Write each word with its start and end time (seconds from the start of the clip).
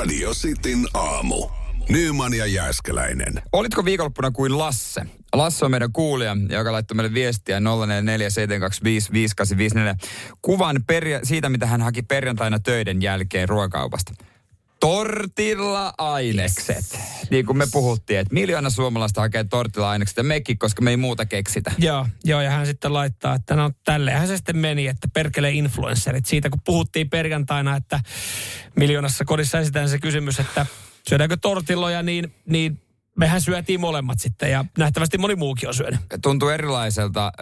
Radio 0.00 0.30
Cityn 0.34 0.86
aamu. 0.94 1.48
Nyman 1.88 2.34
ja 2.34 2.46
Jääskeläinen. 2.46 3.42
Olitko 3.52 3.84
viikonloppuna 3.84 4.30
kuin 4.30 4.58
Lasse? 4.58 5.02
Lasse 5.34 5.64
on 5.64 5.70
meidän 5.70 5.92
kuulija, 5.92 6.36
joka 6.48 6.72
laittoi 6.72 6.94
meille 6.94 7.14
viestiä 7.14 7.58
0447255854. 7.58 7.62
Kuvan 10.42 10.76
perja- 10.86 11.20
siitä, 11.22 11.48
mitä 11.48 11.66
hän 11.66 11.82
haki 11.82 12.02
perjantaina 12.02 12.58
töiden 12.58 13.02
jälkeen 13.02 13.48
ruokaupasta. 13.48 14.12
Tortilla-ainekset. 14.80 16.98
Niin 17.30 17.46
kuin 17.46 17.58
me 17.58 17.66
puhuttiin, 17.72 18.18
että 18.18 18.34
miljoona 18.34 18.70
suomalaista 18.70 19.20
hakee 19.20 19.44
tortilla-ainekset 19.44 20.16
ja 20.16 20.22
mekin, 20.22 20.58
koska 20.58 20.82
me 20.82 20.90
ei 20.90 20.96
muuta 20.96 21.26
keksitä. 21.26 21.72
Joo, 21.78 22.06
joo, 22.24 22.40
ja 22.40 22.50
hän 22.50 22.66
sitten 22.66 22.92
laittaa, 22.92 23.34
että 23.34 23.56
no 23.56 23.70
tälleenhän 23.84 24.28
se 24.28 24.36
sitten 24.36 24.56
meni, 24.56 24.86
että 24.86 25.08
perkele 25.14 25.50
influencerit. 25.50 26.26
Siitä 26.26 26.50
kun 26.50 26.60
puhuttiin 26.64 27.10
perjantaina, 27.10 27.76
että 27.76 28.00
miljoonassa 28.76 29.24
kodissa 29.24 29.58
esitään 29.58 29.88
se 29.88 29.98
kysymys, 29.98 30.40
että 30.40 30.66
syödäänkö 31.08 31.36
tortilloja, 31.42 32.02
niin, 32.02 32.34
niin 32.46 32.82
mehän 33.16 33.40
syötiin 33.40 33.80
molemmat 33.80 34.20
sitten 34.20 34.50
ja 34.50 34.64
nähtävästi 34.78 35.18
moni 35.18 35.36
muukin 35.36 35.68
on 35.68 35.74
syönyt. 35.74 36.00
Tuntuu 36.22 36.48
erilaiselta 36.48 37.26
äh, 37.26 37.32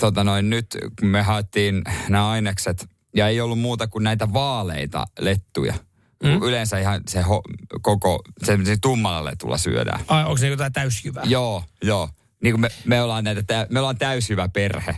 tota 0.00 0.24
noin, 0.24 0.50
nyt, 0.50 0.66
kun 1.00 1.08
me 1.08 1.22
haettiin 1.22 1.82
nämä 2.08 2.28
ainekset 2.28 2.86
ja 3.16 3.28
ei 3.28 3.40
ollut 3.40 3.58
muuta 3.58 3.86
kuin 3.86 4.04
näitä 4.04 4.32
vaaleita 4.32 5.06
lettuja. 5.18 5.74
Mm. 6.22 6.42
Yleensä 6.42 6.78
ihan 6.78 7.00
se 7.08 7.20
ho, 7.22 7.42
koko, 7.82 8.22
se, 8.44 8.58
se 8.64 8.76
tummalla 8.82 9.24
letulla 9.30 9.58
syödään. 9.58 10.00
Ai, 10.08 10.24
onko 10.24 10.36
se 10.36 10.48
jotain 10.48 10.72
täysjyvää? 10.72 11.24
Joo, 11.26 11.64
joo. 11.82 12.08
Niin 12.42 12.52
kuin 12.52 12.60
me, 12.60 12.68
me, 12.84 13.02
ollaan 13.02 13.24
näitä, 13.24 13.42
tä- 13.42 13.66
me 13.70 13.78
ollaan 13.80 13.98
täyshyvä 13.98 14.48
perhe. 14.48 14.96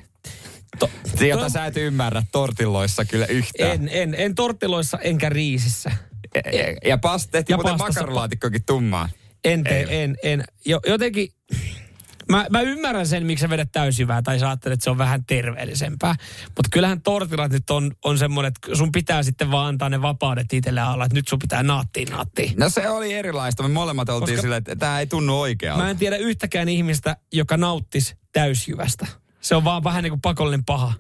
To, 0.78 0.90
Jota 1.20 1.42
to, 1.44 1.48
sä 1.50 1.66
et 1.66 1.76
ymmärrä 1.76 2.22
tortilloissa 2.32 3.04
kyllä 3.04 3.26
yhtään. 3.26 3.70
en, 3.70 3.88
en, 3.92 4.14
en 4.18 4.34
tortilloissa 4.34 4.98
enkä 4.98 5.28
riisissä. 5.28 5.90
Ja, 6.34 6.42
ja 6.84 6.98
pas, 6.98 7.26
tehtiin 7.28 7.54
Ja 7.54 7.56
muuten 7.56 7.72
pastassa- 7.72 7.86
makaronilaatikkokin 8.00 8.64
tummaa. 8.66 9.08
En 9.44 9.64
tee, 9.64 10.04
en, 10.04 10.16
en. 10.22 10.44
Jo, 10.64 10.80
jotenkin, 10.86 11.28
mä, 12.30 12.46
mä 12.50 12.60
ymmärrän 12.60 13.06
sen, 13.06 13.26
miksi 13.26 13.42
sä 13.42 13.50
vedät 13.50 13.68
täysjyvää 13.72 14.22
tai 14.22 14.38
sä 14.38 14.48
ajattelet, 14.48 14.74
että 14.74 14.84
se 14.84 14.90
on 14.90 14.98
vähän 14.98 15.24
terveellisempää. 15.24 16.14
Mutta 16.46 16.68
kyllähän 16.72 17.02
tortillat 17.02 17.52
nyt 17.52 17.70
on, 17.70 17.92
on 18.04 18.18
semmoinen, 18.18 18.48
että 18.48 18.76
sun 18.76 18.92
pitää 18.92 19.22
sitten 19.22 19.50
vaan 19.50 19.66
antaa 19.66 19.88
ne 19.88 20.02
vapaudet 20.02 20.52
itselle 20.52 20.80
alla, 20.80 21.04
että 21.04 21.14
nyt 21.14 21.28
sun 21.28 21.38
pitää 21.38 21.62
naattia 21.62 22.06
naattia. 22.10 22.50
No 22.56 22.68
se 22.68 22.88
oli 22.88 23.12
erilaista. 23.12 23.62
Me 23.62 23.68
molemmat 23.68 24.08
oltiin 24.08 24.26
Koska- 24.26 24.42
silleen, 24.42 24.58
että 24.58 24.76
tämä 24.76 25.00
ei 25.00 25.06
tunnu 25.06 25.40
oikealta. 25.40 25.82
Mä 25.82 25.90
en 25.90 25.96
tiedä 25.96 26.16
yhtäkään 26.16 26.68
ihmistä, 26.68 27.16
joka 27.32 27.56
nauttisi 27.56 28.16
täysjyvästä. 28.32 29.06
Se 29.40 29.54
on 29.54 29.64
vaan 29.64 29.84
vähän 29.84 30.02
niin 30.02 30.10
kuin 30.10 30.20
pakollinen 30.20 30.64
paha. 30.64 30.92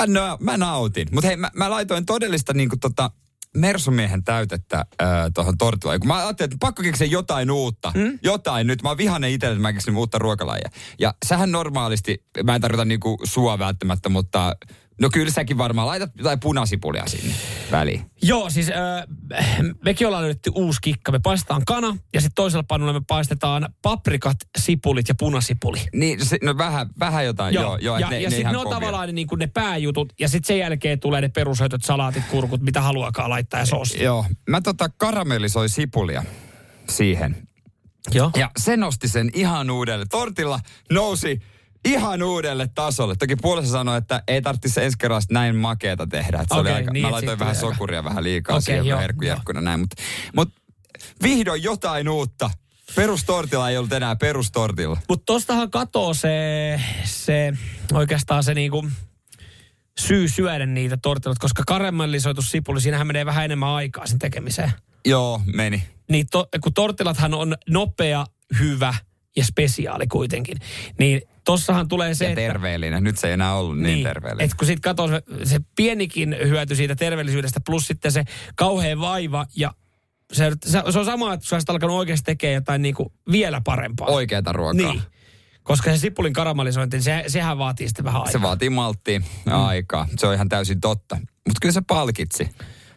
Mä, 0.00 0.06
no, 0.06 0.36
mä 0.40 0.56
nautin. 0.56 1.08
Mutta 1.12 1.28
hei, 1.28 1.36
mä, 1.36 1.50
mä 1.54 1.70
laitoin 1.70 2.06
todellista 2.06 2.52
niinku 2.52 2.76
tota 2.76 3.10
Mersumiehen 3.56 4.24
täytettä 4.24 4.76
äh, 4.78 5.08
tuohon 5.34 5.58
tortillaan. 5.58 6.00
Kun 6.00 6.08
mä 6.08 6.16
ajattelin, 6.16 6.46
että 6.46 6.66
pakko 6.66 6.82
keksiä 6.82 7.06
jotain 7.06 7.50
uutta. 7.50 7.92
Mm? 7.94 8.18
Jotain 8.22 8.66
nyt. 8.66 8.82
Mä 8.82 8.88
oon 8.88 8.98
vihainen 8.98 9.30
itselle, 9.30 9.52
että 9.52 9.62
mä 9.62 9.72
keksin 9.72 9.96
uutta 9.96 10.18
ruokalajia. 10.18 10.70
Ja 10.98 11.14
sähän 11.26 11.52
normaalisti, 11.52 12.24
mä 12.44 12.54
en 12.54 12.60
tarkoita 12.60 12.84
niinku 12.84 13.18
sua 13.24 13.58
välttämättä, 13.58 14.08
mutta 14.08 14.56
no 15.00 15.08
kyllä 15.12 15.30
säkin 15.30 15.58
varmaan 15.58 15.86
laitat 15.86 16.10
jotain 16.18 16.40
punasipulia 16.40 17.06
sinne 17.06 17.34
väliin. 17.70 18.10
Joo, 18.22 18.50
siis 18.50 18.70
äh, 18.70 19.46
mekin 19.84 20.06
ollaan 20.06 20.22
löydetty 20.22 20.50
uusi 20.54 20.78
kikka. 20.82 21.12
Me 21.12 21.18
paistetaan 21.18 21.62
kana 21.66 21.96
ja 22.14 22.20
sitten 22.20 22.34
toisella 22.34 22.62
pannulla 22.62 22.92
me 22.92 23.02
paistetaan 23.06 23.68
paprikat, 23.82 24.36
sipulit 24.58 25.08
ja 25.08 25.14
punasipuli. 25.18 25.78
Niin, 25.92 26.26
se, 26.26 26.38
no 26.42 26.58
vähän, 26.58 26.90
vähän 26.98 27.24
jotain, 27.24 27.54
joo, 27.54 27.64
joo, 27.64 27.76
joo 27.76 27.98
ja, 27.98 28.10
ne, 28.10 28.20
ja 28.20 28.30
sitten 28.30 28.52
ne 28.52 28.58
on 28.58 28.64
kovia. 28.64 28.78
tavallaan 28.78 29.08
ne, 29.08 29.12
niin 29.12 29.26
kuin 29.26 29.38
ne 29.38 29.46
pääjutut, 29.46 30.12
ja 30.20 30.28
sitten 30.28 30.46
sen 30.46 30.58
jälkeen 30.58 31.00
tulee 31.00 31.20
ne 31.20 31.28
perushöitöt, 31.28 31.84
salaatit, 31.84 32.24
kurkut, 32.30 32.60
mitä 32.60 32.80
haluakaan 32.80 33.30
laittaa 33.30 33.60
ja 33.60 33.66
soosi. 33.66 34.02
Joo, 34.02 34.24
mä 34.48 34.60
tota 34.60 34.88
karamellisoin 34.88 35.68
sipulia 35.68 36.24
siihen. 36.88 37.48
Joo. 38.14 38.30
Ja 38.36 38.50
se 38.58 38.76
nosti 38.76 39.08
sen 39.08 39.30
ihan 39.34 39.70
uudelle. 39.70 40.06
Tortilla 40.10 40.60
nousi 40.92 41.40
ihan 41.86 42.22
uudelle 42.22 42.68
tasolle. 42.74 43.16
Toki 43.16 43.36
puolessa 43.36 43.72
sanoi, 43.72 43.98
että 43.98 44.22
ei 44.28 44.42
tarvitsisi 44.42 44.82
ensi 44.82 44.98
kerralla 44.98 45.22
näin 45.30 45.56
makeeta 45.56 46.06
tehdä. 46.06 46.40
Että 46.40 46.54
se 46.54 46.60
oli 46.60 46.68
Okei, 46.68 46.74
aika, 46.74 46.92
niin, 46.92 47.06
mä 47.06 47.10
laitoin 47.10 47.38
vähän 47.38 47.56
sokuria 47.56 48.04
vähän 48.04 48.24
liikaa 48.24 48.56
Okei, 48.56 48.62
siihen 48.82 48.98
herkkujerkkuna 48.98 49.60
näin. 49.60 49.80
Mutta 49.80 50.02
mut 50.36 50.48
vihdoin 51.22 51.62
jotain 51.62 52.08
uutta. 52.08 52.50
Perustortilla 52.94 53.70
ei 53.70 53.76
ollut 53.76 53.92
enää 53.92 54.16
perustortilla. 54.16 54.96
Mutta 55.08 55.22
tostahan 55.26 55.70
katoo 55.70 56.14
se, 56.14 56.80
se 57.04 57.52
oikeastaan 57.92 58.44
se 58.44 58.54
niinku 58.54 58.86
syy 60.00 60.28
syödä 60.28 60.66
niitä 60.66 60.96
tortilloita, 60.96 61.40
koska 61.40 61.62
karamellisoitu 61.66 62.42
sipuli, 62.42 62.80
siinähän 62.80 63.06
menee 63.06 63.26
vähän 63.26 63.44
enemmän 63.44 63.68
aikaa 63.68 64.06
sen 64.06 64.18
tekemiseen. 64.18 64.72
Joo, 65.04 65.40
meni. 65.54 65.82
Niin 66.10 66.26
to, 66.30 66.48
kun 66.60 66.74
tortillathan 66.74 67.34
on 67.34 67.54
nopea, 67.68 68.26
hyvä 68.58 68.94
ja 69.36 69.44
spesiaali 69.44 70.06
kuitenkin, 70.06 70.56
niin 70.98 71.22
tossahan 71.44 71.88
tulee 71.88 72.14
se, 72.14 72.24
Ja 72.24 72.30
että... 72.30 72.40
terveellinen. 72.40 73.04
Nyt 73.04 73.18
se 73.18 73.26
ei 73.26 73.32
enää 73.32 73.54
ollut 73.54 73.78
niin, 73.78 73.94
niin 73.94 74.06
terveellinen. 74.06 74.44
Et 74.44 74.54
kun 74.54 74.66
sit 74.66 74.80
katsoo 74.80 75.08
se, 75.08 75.22
se 75.44 75.58
pienikin 75.76 76.36
hyöty 76.44 76.74
siitä 76.74 76.96
terveellisyydestä, 76.96 77.60
plus 77.66 77.86
sitten 77.86 78.12
se 78.12 78.24
kauhea 78.56 79.00
vaiva 79.00 79.46
ja 79.56 79.74
se, 80.32 80.52
se, 80.64 80.82
se 80.90 80.98
on 80.98 81.04
sama, 81.04 81.34
että 81.34 81.46
sä 81.46 81.56
olisit 81.56 81.70
alkanut 81.70 81.96
oikeasti 81.96 82.24
tekemään 82.24 82.54
jotain 82.54 82.82
niinku 82.82 83.12
vielä 83.30 83.60
parempaa. 83.64 84.08
Oikeata 84.08 84.52
ruokaa. 84.52 84.92
Niin. 84.92 85.02
Koska 85.62 85.90
se 85.90 85.98
sipulin 85.98 86.32
karamellisointi, 86.32 87.02
se, 87.02 87.24
sehän 87.26 87.58
vaatii 87.58 87.88
sitten 87.88 88.04
vähän 88.04 88.20
aikaa. 88.20 88.32
Se 88.32 88.42
vaatii 88.42 88.70
malttia 88.70 89.20
aikaa. 89.46 90.08
Se 90.18 90.26
on 90.26 90.34
ihan 90.34 90.48
täysin 90.48 90.80
totta. 90.80 91.16
Mutta 91.16 91.58
kyllä 91.62 91.72
se 91.72 91.82
palkitsi. 91.86 92.48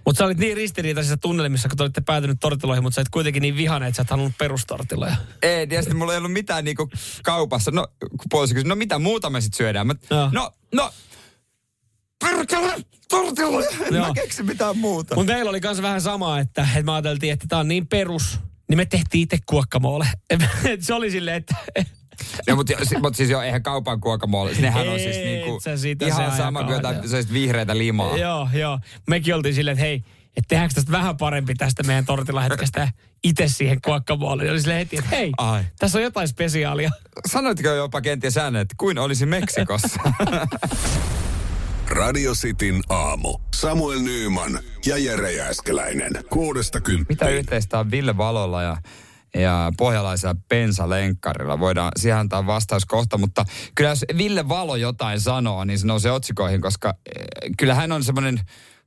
Mutta 0.05 0.19
sä 0.19 0.25
olit 0.25 0.37
niin 0.37 0.57
ristiriitaisissa 0.57 1.17
tunnelmissa, 1.17 1.69
kun 1.69 1.77
te 1.77 1.83
olitte 1.83 2.01
päätynyt 2.01 2.37
tortiloihin, 2.39 2.83
mutta 2.83 2.95
sä 2.95 3.01
et 3.01 3.09
kuitenkin 3.09 3.41
niin 3.41 3.57
vihane, 3.57 3.87
että 3.87 3.95
sä 3.95 4.01
et 4.01 4.09
halunnut 4.09 4.37
perustortiloja. 4.37 5.15
Ei, 5.41 5.67
ja 5.71 5.81
sitten 5.81 5.97
mulla 5.97 6.13
ei 6.13 6.17
ollut 6.17 6.33
mitään 6.33 6.65
niinku 6.65 6.89
kaupassa. 7.23 7.71
No, 7.71 7.87
kun 7.99 8.19
puoliso 8.29 8.53
kysyi, 8.53 8.69
no 8.69 8.75
mitä 8.75 8.99
muuta 8.99 9.29
me 9.29 9.41
sitten 9.41 9.57
syödään? 9.57 9.87
Mä, 9.87 9.95
Joo. 10.11 10.29
no, 10.33 10.51
no, 10.73 10.91
perkele, 12.19 12.75
tortilloja. 13.09 13.69
En 13.81 13.95
Joo. 13.95 14.07
mä 14.07 14.13
keksi 14.13 14.43
mitään 14.43 14.77
muuta. 14.77 15.15
Mutta 15.15 15.33
meillä 15.33 15.49
oli 15.49 15.59
myös 15.63 15.81
vähän 15.81 16.01
sama, 16.01 16.39
että, 16.39 16.61
että 16.61 16.83
me 16.83 16.91
ajateltiin, 16.91 17.33
että 17.33 17.45
tämä 17.49 17.59
on 17.59 17.67
niin 17.67 17.87
perus, 17.87 18.39
niin 18.69 18.77
me 18.77 18.85
tehtiin 18.85 19.23
itse 19.23 19.37
kuokkamoolle. 19.45 20.07
Et 20.71 20.81
se 20.81 20.93
oli 20.93 21.11
silleen, 21.11 21.37
että 21.37 21.55
No, 22.47 22.55
mutta 22.55 22.73
mut 23.01 23.15
siis 23.15 23.29
jo, 23.29 23.41
eihän 23.41 23.63
kaupan 23.63 24.01
kuokamolle. 24.01 24.51
Nehän 24.59 24.89
on 24.89 24.99
siis 24.99 25.17
niinku 25.17 25.59
ihan 26.07 26.31
se 26.31 26.37
sama 26.37 26.63
kuin 26.63 26.73
jotain 26.73 26.97
vihreitä 27.33 27.77
limaa. 27.77 28.17
joo, 28.17 28.49
joo. 28.53 28.79
Mekin 29.07 29.35
oltiin 29.35 29.55
silleen, 29.55 29.73
että 29.73 29.85
hei, 29.85 30.03
että 30.37 30.47
tehdäänkö 30.47 30.75
tästä 30.75 30.91
vähän 30.91 31.17
parempi 31.17 31.55
tästä 31.55 31.83
meidän 31.83 32.05
tortilahetkestä 32.05 32.91
itse 33.23 33.47
siihen 33.47 33.81
kuokkamoolle. 33.85 34.45
Ja 34.45 34.51
oli 34.51 34.61
silleen 34.61 34.79
heti, 34.79 34.97
että 34.97 35.09
hei, 35.09 35.31
Ai. 35.37 35.63
tässä 35.79 35.97
on 35.97 36.03
jotain 36.03 36.27
spesiaalia. 36.27 36.89
Sanoitko 37.27 37.67
jopa 37.69 38.01
kenties 38.01 38.37
ääneen, 38.37 38.61
että 38.61 38.75
kuin 38.77 38.97
olisi 38.99 39.25
Meksikossa? 39.25 39.99
Radio 41.89 42.33
Cityn 42.33 42.81
aamu. 42.89 43.37
Samuel 43.55 43.99
Nyyman 43.99 44.59
ja 44.85 44.97
Jere 44.97 45.31
Jääskeläinen. 45.31 46.11
Kuudesta 46.29 46.77
Mitä 46.77 46.85
kymppiin. 46.85 47.33
yhteistä 47.33 47.79
on 47.79 47.91
Ville 47.91 48.17
Valolla 48.17 48.61
ja, 48.63 48.77
ja 49.35 49.71
pohjalaisella 49.77 50.35
bensalenkkarilla? 50.49 51.59
Voidaan 51.59 51.91
siihen 51.97 52.17
antaa 52.17 52.45
vastaus 52.47 52.85
kohta, 52.85 53.17
mutta 53.17 53.45
kyllä 53.75 53.89
jos 53.89 54.05
Ville 54.17 54.49
Valo 54.49 54.75
jotain 54.75 55.19
sanoo, 55.19 55.63
niin 55.63 55.79
se 55.79 55.87
nousee 55.87 56.11
otsikoihin, 56.11 56.61
koska 56.61 56.89
eh, 57.15 57.25
kyllä 57.57 57.75
hän 57.75 57.91
on 57.91 58.03
semmoinen 58.03 58.39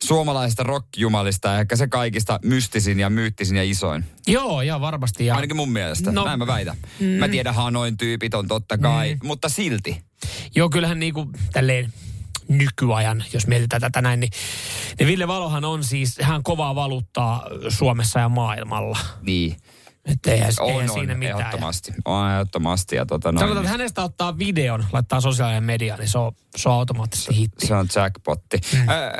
suomalaisesta 0.04 0.62
rockjumalista 0.62 1.48
ja 1.48 1.60
ehkä 1.60 1.76
se 1.76 1.86
kaikista 1.88 2.40
mystisin 2.44 3.00
ja 3.00 3.10
myyttisin 3.10 3.56
ja 3.56 3.62
isoin. 3.62 4.04
Joo, 4.26 4.62
ja 4.62 4.80
varmasti. 4.80 5.26
Ja, 5.26 5.34
Ainakin 5.34 5.56
mun 5.56 5.72
mielestä, 5.72 6.12
No. 6.12 6.24
näin 6.24 6.38
mä 6.38 6.46
väitän. 6.46 6.76
Mm. 7.00 7.06
Mä 7.06 7.28
tiedän 7.28 7.54
Hanoin 7.54 7.96
tyypit 7.96 8.34
on 8.34 8.48
totta 8.48 8.78
kai, 8.78 9.14
mm. 9.14 9.26
mutta 9.26 9.48
silti. 9.48 10.02
Joo, 10.56 10.70
kyllähän 10.70 11.00
niinku 11.00 11.30
tälleen 11.52 11.92
nykyajan, 12.48 13.24
jos 13.32 13.46
mietitään 13.46 13.80
tätä 13.80 14.02
näin, 14.02 14.20
niin, 14.20 14.30
niin 14.98 15.06
Ville 15.06 15.28
Valohan 15.28 15.64
on 15.64 15.84
siis 15.84 16.18
ihan 16.18 16.42
kovaa 16.42 16.74
valuuttaa 16.74 17.46
Suomessa 17.68 18.20
ja 18.20 18.28
maailmalla. 18.28 18.98
Niin. 19.22 19.56
Että 20.06 20.30
eihän, 20.32 20.52
On, 20.60 20.68
eihän 20.70 20.82
on, 20.90 20.94
siinä 20.94 21.14
mitään. 21.14 21.40
ehdottomasti. 21.40 21.92
On 22.04 22.30
ehdottomasti. 22.30 22.96
Ja 22.96 23.06
tota 23.06 23.32
noin, 23.32 23.38
Sanotaan, 23.40 23.64
että 23.64 23.70
hänestä 23.70 24.02
ottaa 24.02 24.38
videon, 24.38 24.84
laittaa 24.92 25.20
sosiaalinen 25.20 25.64
media, 25.64 25.96
niin 25.96 26.08
se 26.08 26.18
on, 26.18 26.32
se 26.56 26.68
on 26.68 26.74
automaattisesti 26.74 27.36
hitti. 27.36 27.66
Se 27.66 27.74
on 27.74 27.86
jackpotti. 27.96 28.60
Mm. 28.72 28.78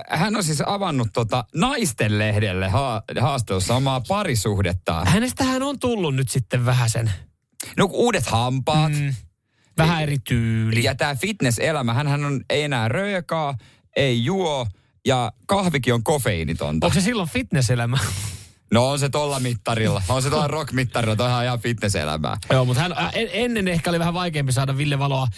Hän 0.09 0.37
on 0.37 0.45
siis 0.45 0.63
avannut 0.67 1.09
tota 1.13 1.45
naisten 1.55 2.19
lehdelle 2.19 2.69
ha- 2.69 3.03
haastelussa 3.21 3.75
omaa 3.75 4.01
parisuhdettaan. 4.09 5.07
Hänestähän 5.07 5.63
on 5.63 5.79
tullut 5.79 6.15
nyt 6.15 6.29
sitten 6.31 6.65
vähän 6.67 6.91
sen, 6.91 7.13
No 7.77 7.89
uudet 7.93 8.27
hampaat 8.27 8.93
mm. 8.93 9.15
vähän 9.79 10.03
eri 10.03 10.19
tyyli. 10.19 10.85
ja 10.85 10.95
tämä 10.95 11.15
fitness-elämä. 11.15 11.95
Hän 11.95 12.25
on 12.25 12.45
ei 12.51 12.63
enää 12.63 12.89
röökaa, 12.89 13.55
ei 13.97 14.25
juo 14.25 14.67
ja 15.07 15.33
kahvikin 15.47 15.95
on 15.95 16.03
kofeiinitonta. 16.05 16.87
Onko 16.87 16.95
se 16.95 17.01
silloin 17.01 17.29
fitnesselämä? 17.29 17.99
No 18.73 18.89
on 18.89 18.99
se 18.99 19.09
tolla 19.09 19.41
mittarilla. 19.41 20.03
On 20.09 20.23
se 20.23 20.31
tuolla 20.31 20.49
rock-mittarilla. 20.49 21.17
Toi 21.17 21.33
on 21.33 21.45
ihan 21.45 21.59
fitnesselämää. 21.59 22.37
Joo, 22.51 22.65
mutta 22.65 22.83
hän, 22.83 22.95
en, 23.13 23.29
ennen 23.33 23.69
ehkä 23.69 23.91
oli 23.91 23.99
vähän 23.99 24.15
vaikeampi 24.15 24.53
saada 24.53 24.77
Ville 24.77 24.99
Valoa 24.99 25.29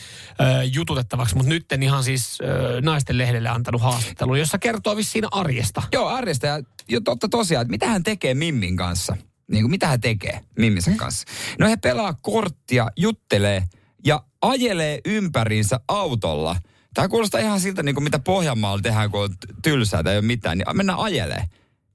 ö, 0.40 0.64
jututettavaksi, 0.64 1.36
mutta 1.36 1.48
nyt 1.48 1.66
ihan 1.82 2.04
siis 2.04 2.38
ö, 2.40 2.80
naisten 2.80 3.18
lehdelle 3.18 3.48
antanut 3.48 3.82
haastattelun, 3.82 4.38
jossa 4.38 4.58
kertoo 4.58 4.96
vissiin 4.96 5.24
arjesta. 5.30 5.82
Joo, 5.92 6.08
arjesta. 6.08 6.46
Ja 6.46 6.62
jo 6.88 7.00
totta 7.00 7.28
tosiaan, 7.28 7.62
että 7.62 7.70
mitä 7.70 7.86
hän 7.88 8.02
tekee 8.02 8.34
Mimmin 8.34 8.76
kanssa. 8.76 9.16
Niin 9.50 9.62
kuin 9.62 9.70
mitä 9.70 9.86
hän 9.86 10.00
tekee 10.00 10.40
Mimmisen 10.58 10.96
kanssa. 10.96 11.26
No 11.58 11.68
he 11.68 11.76
pelaa 11.76 12.14
korttia, 12.22 12.88
juttelee 12.96 13.64
ja 14.04 14.22
ajelee 14.42 15.00
ympäriinsä 15.04 15.80
autolla. 15.88 16.56
Tämä 16.94 17.08
kuulostaa 17.08 17.40
ihan 17.40 17.60
siltä, 17.60 17.82
niin 17.82 17.94
kuin 17.94 18.04
mitä 18.04 18.18
Pohjanmaalla 18.18 18.82
tehdään, 18.82 19.10
kun 19.10 19.22
on 19.22 19.34
tylsää 19.62 20.02
tai 20.02 20.12
ei 20.12 20.18
ole 20.18 20.26
mitään. 20.26 20.58
Niin 20.58 20.76
mennään 20.76 20.98
ajelee. 20.98 21.44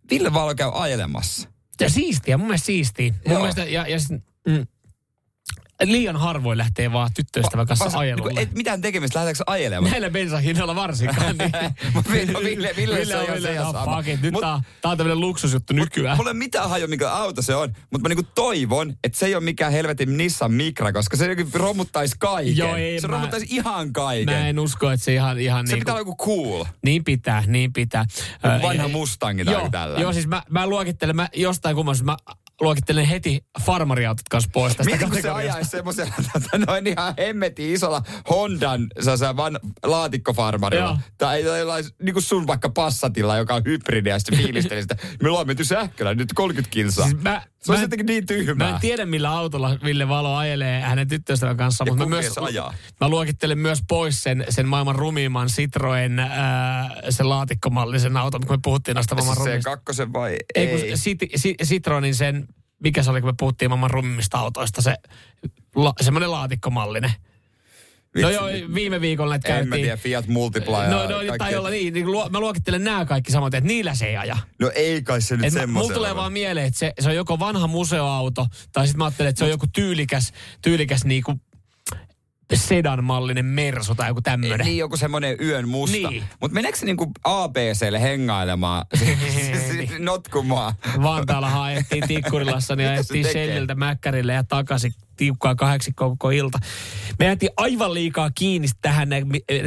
Ville 0.09 0.33
Valo 0.33 0.56
käy 0.56 0.71
ajelemassa. 0.73 1.50
Ja 1.81 1.89
siistiä, 1.89 2.38
mun 2.38 2.47
mielestä 2.47 2.65
siistiä. 2.65 3.13
Mun 3.27 3.38
mielestä, 3.38 3.63
ja, 3.63 3.88
ja 3.88 3.97
mm, 4.47 4.67
liian 5.83 6.15
harvoin 6.17 6.57
lähtee 6.57 6.91
vaan 6.91 7.09
tyttöystävän 7.13 7.67
kanssa 7.67 7.85
Vasta- 7.85 7.99
ajelulle. 7.99 8.29
niin 8.33 8.39
Et 8.43 8.53
mitään 8.55 8.81
tekemistä, 8.81 9.19
lähdetäänkö 9.19 9.43
ajelemaan? 9.47 9.91
Näillä 9.91 10.09
bensahinnoilla 10.09 10.75
varsinkaan. 10.75 11.37
Niin. 11.37 11.51
Ville- 12.11 12.33
Ville- 12.33 12.75
Ville 12.75 13.05
se 13.05 13.17
on 13.17 13.43
ja 13.55 13.63
no, 13.63 13.71
sama. 13.71 13.95
fuck 13.95 14.07
it, 14.07 14.21
nyt 14.21 14.33
Mut- 14.33 14.41
tää, 14.41 14.61
tää 14.81 14.91
on 14.91 14.97
tämmönen 14.97 15.19
luksusjuttu 15.19 15.73
nykyään. 15.73 16.17
Mulla 16.17 16.29
ei 16.29 16.33
ole 16.33 16.37
mitään 16.37 16.69
hajua, 16.69 16.87
mikä 16.87 17.09
auto 17.11 17.41
se 17.41 17.55
on, 17.55 17.69
mutta 17.91 18.01
mä 18.01 18.09
niinku 18.15 18.31
toivon, 18.35 18.93
että 19.03 19.19
se 19.19 19.25
ei 19.25 19.35
ole 19.35 19.43
mikään 19.43 19.71
helvetin 19.71 20.17
Nissan 20.17 20.51
Micra, 20.53 20.93
koska 20.93 21.17
se 21.17 21.35
romuttaisi 21.53 22.15
kaiken. 22.19 22.57
Joo, 22.57 22.75
ei, 22.75 23.01
se 23.01 23.07
mä- 23.07 23.11
romuttaisi 23.13 23.47
ihan 23.49 23.93
kaiken. 23.93 24.35
Mä 24.35 24.47
en 24.47 24.59
usko, 24.59 24.91
että 24.91 25.03
se 25.03 25.13
ihan, 25.13 25.39
ihan 25.39 25.67
se 25.67 25.73
niin 25.73 25.79
pitää 25.81 25.93
olla 25.93 26.01
joku 26.01 26.15
cool. 26.25 26.65
Niin 26.85 27.03
pitää, 27.03 27.43
niin 27.47 27.73
pitää. 27.73 28.05
Joku 28.53 28.67
vanha 28.67 28.87
Mustangi 28.87 29.45
tai 29.45 29.53
joo, 29.53 29.69
tällainen. 29.71 30.01
Joo, 30.01 30.13
siis 30.13 30.27
mä, 30.27 30.43
mä 30.49 30.67
luokittelen, 30.67 31.15
mä 31.15 31.29
jostain 31.35 31.75
kummasta, 31.75 32.03
mä 32.03 32.17
luokittelen 32.61 33.06
heti 33.06 33.44
farmariautot 33.61 34.29
kanssa 34.29 34.50
pois 34.53 34.75
tästä 34.75 34.91
Mietin, 34.91 35.09
kun 35.09 35.21
se 35.21 35.29
ajaisi 35.29 35.69
semmoisella 35.69 36.13
tota, 36.33 36.57
noin 36.67 36.88
ihan 36.88 37.13
hemmetin 37.17 37.69
isolla 37.73 38.01
Hondan 38.29 38.88
se 39.01 39.35
van, 39.38 39.59
laatikkofarmarilla. 39.85 40.85
Joo. 40.89 40.97
Tai 41.17 41.44
jollain, 41.59 41.85
niin 42.03 42.13
kuin 42.13 42.23
sun 42.23 42.47
vaikka 42.47 42.69
Passatilla, 42.69 43.38
joka 43.38 43.56
on 43.56 43.61
hybridi 43.65 44.09
ja 44.09 44.19
sitten 44.19 44.38
fiilisteli 44.39 44.81
sitä. 44.81 44.95
Me 45.23 45.29
ollaan 45.29 45.47
menty 45.47 45.63
sähköllä 45.63 46.13
nyt 46.13 46.29
30 46.35 46.73
kilsaa. 46.73 47.07
Siis 47.09 47.21
mä, 47.21 47.41
se 47.59 47.71
mä- 47.73 47.81
jotenkin 47.81 48.06
niin 48.06 48.23
Mä 48.23 48.27
tyhmää. 48.27 48.69
en 48.69 48.81
tiedä, 48.81 49.06
millä 49.06 49.31
autolla 49.31 49.77
Ville 49.83 50.07
Valo 50.07 50.35
ajelee 50.35 50.81
hänen 50.81 51.07
tyttöystävän 51.07 51.57
kanssa, 51.57 51.83
Ja 51.88 51.91
mutta 51.91 52.06
mä, 52.06 52.09
myös, 52.09 52.33
se 52.33 52.41
ajaa? 52.41 52.73
mä 53.01 53.09
luokittelen 53.09 53.57
myös 53.57 53.79
pois 53.88 54.23
sen, 54.23 54.45
sen 54.50 54.67
maailman 54.67 54.95
rumimman 54.95 55.47
Citroen, 55.47 56.19
ää, 56.19 56.89
sen 57.09 57.29
laatikkomallisen 57.29 58.17
auton, 58.17 58.41
kun 58.45 58.56
me 58.56 58.59
puhuttiin 58.63 58.95
näistä 58.95 59.15
maailman 59.15 59.35
Siis 59.35 59.44
se 59.44 59.50
rumimmista. 59.50 59.69
kakkosen 59.69 60.13
vai 60.13 60.38
Ei, 60.56 60.67
ei? 60.67 60.67
kun 60.67 60.79
Cit- 60.79 61.38
Ci- 61.38 61.65
Citroenin 61.67 62.15
sen, 62.15 62.47
mikä 62.83 63.03
se 63.03 63.09
oli, 63.11 63.21
kun 63.21 63.29
me 63.29 63.33
puhuttiin 63.39 63.71
maailman 63.71 63.89
rumimmista 63.91 64.37
autoista, 64.37 64.81
se 64.81 64.95
la, 65.75 65.93
semmoinen 66.01 66.31
laatikkomallinen. 66.31 67.11
No 68.15 68.27
Vitsi, 68.27 68.33
joo, 68.33 68.73
viime 68.73 69.01
viikolla 69.01 69.33
näitä 69.33 69.47
En 69.47 69.53
mä 69.55 69.59
käytiin. 69.75 69.81
tiedä, 69.83 69.97
Fiat 69.97 70.27
Multiplier. 70.27 70.89
No, 70.89 71.03
no 71.03 71.07
kaikki- 71.17 71.37
tai 71.37 71.55
olla 71.55 71.69
niin, 71.69 71.93
niin 71.93 72.11
luo, 72.11 72.29
mä 72.29 72.39
luokittelen 72.39 72.83
nämä 72.83 73.05
kaikki 73.05 73.31
samoin, 73.31 73.55
että 73.55 73.67
niillä 73.67 73.95
se 73.95 74.05
ei 74.05 74.17
aja. 74.17 74.37
No 74.59 74.71
ei 74.75 75.01
kai 75.01 75.21
se 75.21 75.37
nyt 75.37 75.53
semmoisella. 75.53 75.81
mulla 75.81 75.93
tulee 75.93 76.15
vaan 76.15 76.33
mieleen, 76.33 76.65
että 76.67 76.79
se, 76.79 76.93
se 76.99 77.09
on 77.09 77.15
joko 77.15 77.39
vanha 77.39 77.67
museoauto, 77.67 78.47
tai 78.71 78.87
sitten 78.87 78.97
mä 78.97 79.05
ajattelen, 79.05 79.29
että 79.29 79.39
se 79.39 79.43
on 79.45 79.49
joku 79.51 79.65
tyylikäs, 79.73 80.31
tyylikäs 80.61 81.05
niinku 81.05 81.39
sedan-mallinen 82.55 83.45
Mersu 83.45 83.95
tai 83.95 84.09
joku 84.09 84.21
tämmöinen. 84.21 84.65
Niin 84.65 84.77
joku 84.77 84.97
semmoinen 84.97 85.37
yön 85.41 85.67
musta. 85.67 86.09
Niin. 86.09 86.23
Mutta 86.41 86.55
meneekö 86.55 86.77
se 86.77 86.85
niinku 86.85 87.11
ABClle 87.23 88.01
hengailemaan 88.01 88.85
notkumaan? 89.99 90.73
Vantaalla 91.03 91.49
haettiin 91.49 92.07
Tikkurilassa, 92.07 92.75
niin 92.75 92.89
ajettiin 92.89 93.25
tekee? 93.25 93.45
Shelliltä 93.45 93.75
Mäkkärille 93.75 94.33
ja 94.33 94.43
takaisin 94.43 94.93
tiukkaa 95.17 95.55
kahdeksikko 95.55 96.09
koko 96.09 96.29
ilta. 96.29 96.59
Me 97.19 97.25
jäätiin 97.25 97.51
aivan 97.57 97.93
liikaa 97.93 98.31
kiinni 98.35 98.67
tähän, 98.81 99.09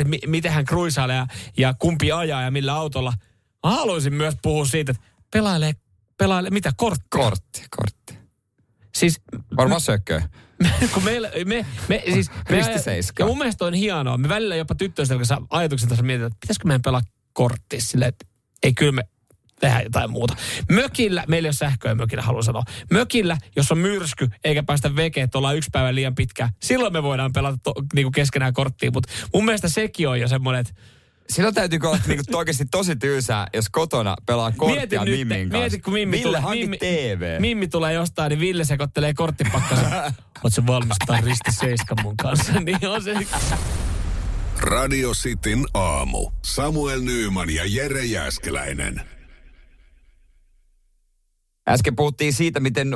mi- 0.05 0.19
miten 0.26 0.52
hän 0.52 0.64
kruisailee 0.64 1.17
ja, 1.17 1.26
ja 1.56 1.75
kumpi 1.79 2.12
ajaa 2.12 2.43
ja 2.43 2.50
millä 2.50 2.75
autolla. 2.75 3.12
Mä 3.67 3.70
haluaisin 3.70 4.14
myös 4.14 4.34
puhua 4.43 4.67
siitä, 4.67 4.93
että 4.93 5.02
pelailee, 5.31 5.73
pelailee 6.19 6.50
mitä, 6.50 6.73
korttia? 6.76 7.06
Kortti, 7.11 7.64
kortti. 7.76 8.19
Siis 8.94 9.20
Varmaan 9.56 9.81
sökkö. 9.81 10.23
Kun 10.94 11.05
meillä, 11.05 11.31
me, 11.44 11.67
me, 11.88 12.03
siis, 12.14 12.31
me. 12.50 12.61
Ja 13.19 13.26
mun 13.26 13.38
mielestä 13.38 13.64
on 13.64 13.75
hienoa. 13.75 14.19
Me 14.19 14.29
välillä 14.29 14.56
jopa 14.56 14.75
tyttöystävän 14.75 15.19
kanssa 15.19 15.43
ajatuksen 15.50 15.88
tässä 15.88 16.03
mietitään, 16.03 16.26
että 16.26 16.41
pitäisikö 16.41 16.67
meidän 16.67 16.82
pelaa 16.82 17.03
korttia 17.32 17.81
silleen, 17.81 18.09
että 18.09 18.26
ei 18.62 18.73
kyllä 18.75 18.93
me 18.93 19.03
tehdä 19.61 19.81
jotain 19.81 20.11
muuta. 20.11 20.37
Mökillä, 20.70 21.25
meillä 21.29 21.47
ei 21.47 21.49
ole 21.49 21.53
sähköä 21.55 21.94
mökillä, 21.94 22.23
haluan 22.23 22.44
sanoa. 22.44 22.62
Mökillä, 22.91 23.38
jos 23.56 23.73
on 23.73 23.79
myrsky 23.79 24.29
eikä 24.44 24.62
päästä 24.62 24.97
vekeen, 24.97 25.25
että 25.25 25.38
ollaan 25.38 25.56
yksi 25.56 25.70
päivä 25.73 25.94
liian 25.94 26.14
pitkään, 26.14 26.50
silloin 26.62 26.93
me 26.93 27.03
voidaan 27.03 27.32
pelata 27.32 27.58
to, 27.62 27.75
niinku 27.94 28.11
keskenään 28.11 28.53
korttia. 28.53 28.91
Mutta 28.91 29.12
mun 29.35 29.44
mielestä 29.44 29.69
sekin 29.69 30.08
on 30.08 30.20
jo 30.20 30.29
semmoinen, 30.29 30.61
että 30.61 30.73
Silloin 31.29 31.55
täytyykö 31.55 31.89
olla 31.89 31.99
niinku 32.07 32.37
oikeasti 32.37 32.65
tosi 32.71 32.97
tyysää, 32.97 33.47
jos 33.55 33.69
kotona 33.69 34.17
pelaa 34.27 34.53
korttia 34.57 35.03
mieti, 35.05 35.17
Mimmin 35.17 35.39
nyt, 35.39 35.49
kanssa. 35.49 35.59
mieti, 35.59 35.81
kun 35.81 35.93
Mimmi 35.93 36.17
Ville, 36.17 36.29
tulee, 36.29 36.41
hanki 36.41 36.61
Mimmi, 36.61 36.79
TV. 36.79 37.41
Mimmi 37.41 37.69
tulee 37.69 37.93
jostain, 37.93 38.31
niin 38.31 38.41
Ville 38.41 38.65
sekoittelee 38.65 39.15
korttipakkansa. 39.15 39.91
Oletko 40.45 40.67
valmis 40.67 40.97
risti 41.25 41.53
seiska 41.53 41.95
mun 42.03 42.17
kanssa? 42.17 42.53
niin 42.61 42.89
on 42.89 43.03
se 43.03 43.15
Radio 44.59 45.13
Cityn 45.13 45.65
aamu. 45.75 46.31
Samuel 46.43 47.01
Nyyman 47.01 47.51
ja 47.51 47.63
Jere 47.67 48.05
Jäskeläinen. 48.05 49.01
Äsken 51.69 51.97
puhuttiin 51.97 52.33
siitä, 52.33 52.61
miten 52.61 52.89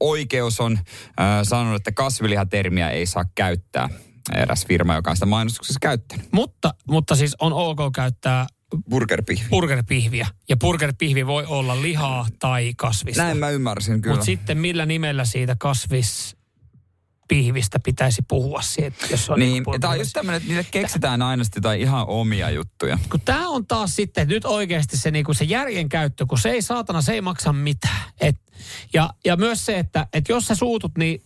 oikeus 0.00 0.60
on 0.60 0.78
äh, 1.20 1.26
sanonut, 1.42 1.76
että 1.76 1.92
kasvilihatermiä 1.92 2.90
ei 2.90 3.06
saa 3.06 3.24
käyttää. 3.34 3.88
Eräs 4.34 4.66
firma, 4.66 4.94
joka 4.94 5.10
on 5.10 5.16
sitä 5.16 5.26
mainostuksessa 5.26 5.80
käyttänyt. 5.80 6.28
Mutta, 6.32 6.74
mutta 6.88 7.16
siis 7.16 7.36
on 7.40 7.52
ok 7.52 7.78
käyttää 7.94 8.46
Burgerpihvi. 8.90 9.46
burgerpihviä. 9.50 10.28
Ja 10.48 10.56
burgerpihvi 10.56 11.26
voi 11.26 11.44
olla 11.44 11.82
lihaa 11.82 12.26
tai 12.38 12.72
kasvista. 12.76 13.22
Näin 13.22 13.38
mä 13.38 13.50
ymmärsin 13.50 14.02
kyllä. 14.02 14.14
Mutta 14.14 14.26
sitten 14.26 14.58
millä 14.58 14.86
nimellä 14.86 15.24
siitä 15.24 15.56
kasvispihvistä 15.58 17.80
pitäisi 17.84 18.22
puhua 18.28 18.62
siitä, 18.62 19.06
jos 19.10 19.30
on 19.30 19.38
niin, 19.38 19.52
niinku 19.52 19.78
tämä 19.80 19.92
on 19.92 19.98
just 19.98 20.12
tämmöinen, 20.12 20.36
että 20.36 20.48
niille 20.48 20.66
keksitään 20.70 21.22
aina 21.22 21.44
jotain 21.54 21.80
ihan 21.80 22.04
omia 22.08 22.50
juttuja. 22.50 22.98
kun 23.10 23.20
tämä 23.20 23.48
on 23.48 23.66
taas 23.66 23.96
sitten, 23.96 24.28
nyt 24.28 24.44
oikeasti 24.44 24.96
se, 24.96 25.10
niinku 25.10 25.34
se 25.34 25.44
järjen 25.44 25.88
käyttö, 25.88 26.26
kun 26.26 26.38
se 26.38 26.50
ei 26.50 26.62
saatana, 26.62 27.02
se 27.02 27.12
ei 27.12 27.20
maksa 27.20 27.52
mitään. 27.52 28.02
Et, 28.20 28.36
ja, 28.94 29.10
ja 29.24 29.36
myös 29.36 29.66
se, 29.66 29.78
että 29.78 30.06
et 30.12 30.28
jos 30.28 30.46
sä 30.46 30.54
suutut, 30.54 30.92
niin 30.98 31.22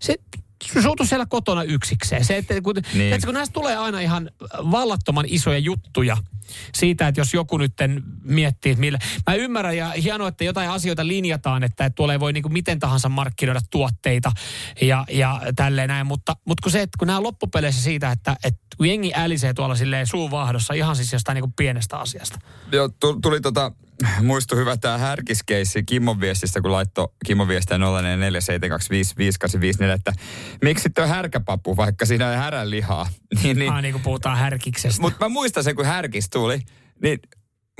se 0.00 0.16
suutu 0.82 1.06
siellä 1.06 1.26
kotona 1.26 1.62
yksikseen. 1.62 2.24
Se, 2.24 2.36
että 2.36 2.60
kun, 2.60 2.74
Niin. 2.94 3.12
että 3.12 3.26
kun 3.26 3.34
näistä 3.34 3.52
tulee 3.52 3.76
aina 3.76 4.00
ihan 4.00 4.30
vallattoman 4.70 5.24
isoja 5.28 5.58
juttuja 5.58 6.16
siitä, 6.74 7.08
että 7.08 7.20
jos 7.20 7.34
joku 7.34 7.56
nyt 7.58 7.72
miettii, 8.24 8.72
että 8.72 8.80
millä... 8.80 8.98
Mä 9.26 9.34
ymmärrän 9.34 9.76
ja 9.76 9.90
hienoa, 9.90 10.28
että 10.28 10.44
jotain 10.44 10.70
asioita 10.70 11.06
linjataan, 11.06 11.62
että, 11.64 11.84
että 11.86 11.94
tuolla 11.96 12.12
ei 12.12 12.20
voi 12.20 12.32
niin 12.32 12.42
kuin 12.42 12.52
miten 12.52 12.78
tahansa 12.78 13.08
markkinoida 13.08 13.60
tuotteita 13.70 14.32
ja, 14.80 15.04
ja 15.10 15.40
tälleen 15.56 15.88
näin, 15.88 16.06
mutta, 16.06 16.36
mutta 16.44 16.62
kun 16.62 16.72
se, 16.72 16.82
että 16.82 16.98
kun 16.98 17.06
nämä 17.06 17.22
loppupeleissä 17.22 17.82
siitä, 17.82 18.10
että, 18.12 18.36
että 18.44 18.60
kun 18.76 18.86
jengi 18.86 19.12
älisee 19.14 19.54
tuolla 19.54 19.74
silleen 19.76 20.06
suun 20.06 20.30
vahdossa 20.30 20.74
ihan 20.74 20.96
siis 20.96 21.12
jostain 21.12 21.34
niin 21.34 21.42
kuin 21.42 21.54
pienestä 21.56 21.96
asiasta. 21.98 22.38
Joo, 22.72 22.88
tu- 22.88 23.20
tuli 23.20 23.40
tota, 23.40 23.72
muistu 24.22 24.56
hyvä 24.56 24.76
tämä 24.76 24.98
härkiskeissi 24.98 25.82
Kimmon 25.82 26.20
viestistä, 26.20 26.60
kun 26.60 26.72
laittoi 26.72 27.08
Kimmon 27.26 27.48
viestiä 27.48 27.76
0447255854, 27.76 27.80
että 29.94 30.12
miksi 30.62 30.90
tuo 30.90 31.06
härkäpapu, 31.06 31.76
vaikka 31.76 32.06
siinä 32.06 32.28
on 32.28 32.36
härän 32.36 32.70
lihaa. 32.70 33.08
niin, 33.42 33.58
niin, 33.58 33.72
Ah, 33.72 33.82
niin 33.82 33.92
kuin 33.92 34.02
puhutaan 34.02 34.38
härkiksestä. 34.38 35.00
Mutta 35.02 35.24
mä 35.24 35.28
muistan 35.28 35.64
sen, 35.64 35.76
kun 35.76 35.86
härkis 35.86 36.30
tuli, 36.30 36.60
niin 37.02 37.18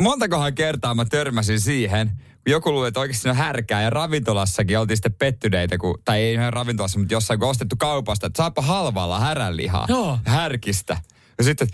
montakohan 0.01 0.55
kertaa 0.55 0.95
mä 0.95 1.05
törmäsin 1.05 1.61
siihen, 1.61 2.09
kun 2.09 2.53
joku 2.53 2.73
luuli, 2.73 2.89
että 2.89 3.01
oikeasti 3.01 3.29
on 3.29 3.37
härkää 3.37 3.83
ja 3.83 3.91
ravintolassakin 3.91 4.79
oltiin 4.79 4.97
sitten 4.97 5.15
pettyneitä, 5.15 5.79
kun, 5.79 5.99
tai 6.05 6.21
ei 6.21 6.35
ihan 6.35 6.53
ravintolassa, 6.53 6.99
mutta 6.99 7.15
jossain 7.15 7.41
kun 7.41 7.49
ostettu 7.49 7.77
kaupasta, 7.79 8.27
että 8.27 8.37
saapa 8.37 8.63
halvalla 8.63 9.21
häränlihaa 9.21 9.87
Joo. 9.89 10.19
härkistä. 10.25 10.97
Ja 11.39 11.45
sitten 11.45 11.69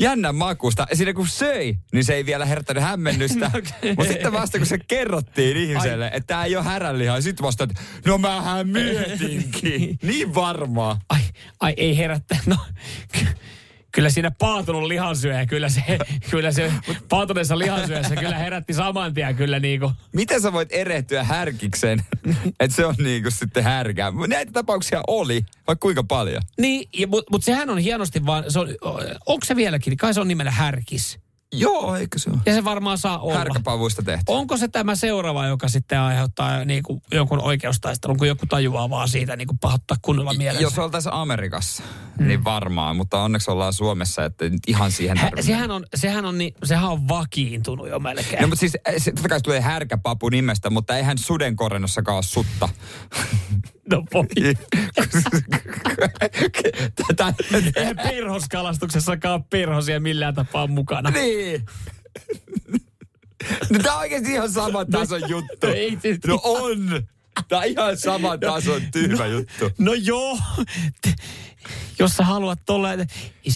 jännän 0.00 0.34
makusta. 0.34 0.86
Ja 0.90 0.96
siinä 0.96 1.12
kun 1.12 1.28
söi, 1.28 1.76
niin 1.92 2.04
se 2.04 2.14
ei 2.14 2.26
vielä 2.26 2.44
herättänyt 2.44 2.82
hämmennystä. 2.82 3.50
Okei. 3.58 3.94
Mutta 3.96 4.12
sitten 4.12 4.32
vasta 4.32 4.58
kun 4.58 4.66
se 4.66 4.78
kerrottiin 4.78 5.56
ihmiselle, 5.56 6.06
että 6.06 6.26
tämä 6.26 6.44
ei 6.44 6.56
ole 6.56 6.64
häränlihaa, 6.64 7.16
ja 7.16 7.22
sitten 7.22 7.46
vasta, 7.46 7.64
että 7.64 7.80
no 8.06 8.18
mähän 8.18 8.68
mietinkin. 8.68 9.98
niin 10.02 10.34
varmaa. 10.34 11.00
Ai, 11.08 11.20
ai 11.60 11.74
ei 11.76 11.96
herättä. 11.96 12.36
No, 12.46 12.56
kyllä 13.92 14.10
siinä 14.10 14.30
paatunut 14.30 14.82
lihansyöjä, 14.82 15.46
kyllä 15.46 15.68
se, 15.68 15.82
kyllä 16.30 16.52
se 16.52 16.72
paatuneessa 17.08 17.58
lihansyöjässä 17.58 18.16
kyllä 18.16 18.38
herätti 18.38 18.74
saman 18.74 19.14
tien 19.14 19.36
kyllä 19.36 19.60
niinku. 19.60 19.92
Miten 20.12 20.40
sä 20.40 20.52
voit 20.52 20.68
erehtyä 20.72 21.24
härkiksen, 21.24 22.02
että 22.60 22.76
se 22.76 22.86
on 22.86 22.94
niinku 22.98 23.30
sitten 23.30 23.64
härkää? 23.64 24.12
Näitä 24.28 24.52
tapauksia 24.52 25.00
oli, 25.06 25.44
vaikka 25.66 25.82
kuinka 25.82 26.04
paljon. 26.04 26.42
Niin, 26.60 27.08
mutta 27.08 27.30
mut 27.30 27.44
sehän 27.44 27.70
on 27.70 27.78
hienosti 27.78 28.26
vaan, 28.26 28.44
se 28.48 28.58
on, 28.58 28.68
onko 29.26 29.44
se 29.44 29.56
vieläkin, 29.56 29.96
kai 29.96 30.14
se 30.14 30.20
on 30.20 30.28
nimellä 30.28 30.50
härkis. 30.50 31.18
Joo, 31.52 31.96
eikö 31.96 32.18
se 32.18 32.30
ole? 32.30 32.38
Ja 32.46 32.54
se 32.54 32.64
varmaan 32.64 32.98
saa 32.98 33.18
olla. 33.18 33.38
Härkäpavuista 33.38 34.02
tehty. 34.02 34.24
Onko 34.26 34.56
se 34.56 34.68
tämä 34.68 34.94
seuraava, 34.94 35.46
joka 35.46 35.68
sitten 35.68 36.00
aiheuttaa 36.00 36.64
niin 36.64 36.82
kuin 36.82 37.02
jonkun 37.12 37.40
oikeustaistelun, 37.40 38.16
kun 38.16 38.28
joku 38.28 38.46
tajuaa 38.46 38.90
vaan 38.90 39.08
siitä 39.08 39.36
niin 39.36 39.48
kuin 39.48 39.58
pahoittaa 39.58 39.96
kunnolla 40.02 40.34
mielensä? 40.34 40.62
Jos 40.62 40.78
oltaisiin 40.78 41.12
Amerikassa, 41.12 41.82
mm. 42.18 42.26
niin 42.26 42.44
varmaan, 42.44 42.96
mutta 42.96 43.22
onneksi 43.22 43.50
ollaan 43.50 43.72
Suomessa, 43.72 44.24
että 44.24 44.48
nyt 44.48 44.62
ihan 44.66 44.92
siihen 44.92 45.16
Hä, 45.16 45.30
sehän, 45.40 45.70
on, 45.70 45.84
sehän, 45.94 46.24
on, 46.24 46.38
niin, 46.38 46.54
sehän 46.64 46.90
on 46.90 47.08
vakiintunut 47.08 47.88
jo 47.88 47.98
melkein. 47.98 48.42
No, 48.42 48.48
mutta 48.48 48.60
siis 48.60 48.74
eh, 48.74 48.94
se, 48.98 49.12
totta 49.12 49.28
kai 49.28 49.38
se 49.38 49.42
tulee 49.42 49.60
härkäpapu 49.60 50.28
nimestä, 50.28 50.70
mutta 50.70 50.96
eihän 50.96 51.18
sudenkorennossakaan 51.18 52.16
ole 52.16 52.22
sutta. 52.22 52.68
No 53.90 54.04
voi. 54.14 54.26
Tätä, 57.06 57.34
Eihän 57.76 57.96
pirhoskalastuksessakaan 58.08 59.34
ole 59.34 59.44
pirhosia 59.50 60.00
millään 60.00 60.34
tapaa 60.34 60.66
mukana. 60.66 61.10
niin. 61.10 61.66
No, 63.70 63.78
tää 63.82 63.94
on 63.94 64.00
oikeesti 64.00 64.32
ihan 64.32 64.52
saman 64.52 64.86
tason 64.86 65.20
juttu. 65.28 65.66
ei 65.66 65.98
No 66.26 66.40
on. 66.44 67.06
Tää 67.48 67.58
on 67.58 67.64
ihan 67.64 67.98
saman 67.98 68.40
tason 68.40 68.82
tyhmä 68.92 69.26
juttu. 69.26 69.70
No 69.78 69.92
joo, 69.94 70.38
jos 71.98 72.16
sä 72.16 72.24
haluat 72.24 72.58
tolleen... 72.66 73.06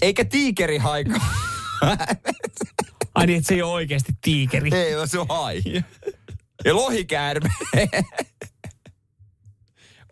Eikä 0.01 0.25
tiikeri 0.25 0.77
haika. 0.77 1.21
Ai 3.15 3.25
niin, 3.27 3.37
että 3.37 3.47
se 3.47 3.53
ei 3.53 3.61
ole 3.61 3.73
oikeasti 3.73 4.13
tiikeri. 4.21 4.69
Ei, 4.75 4.95
vaan 4.95 5.07
se 5.07 5.19
on 5.19 5.25
hai. 5.29 5.61
Ja 6.65 6.75
lohikäärme. 6.75 7.49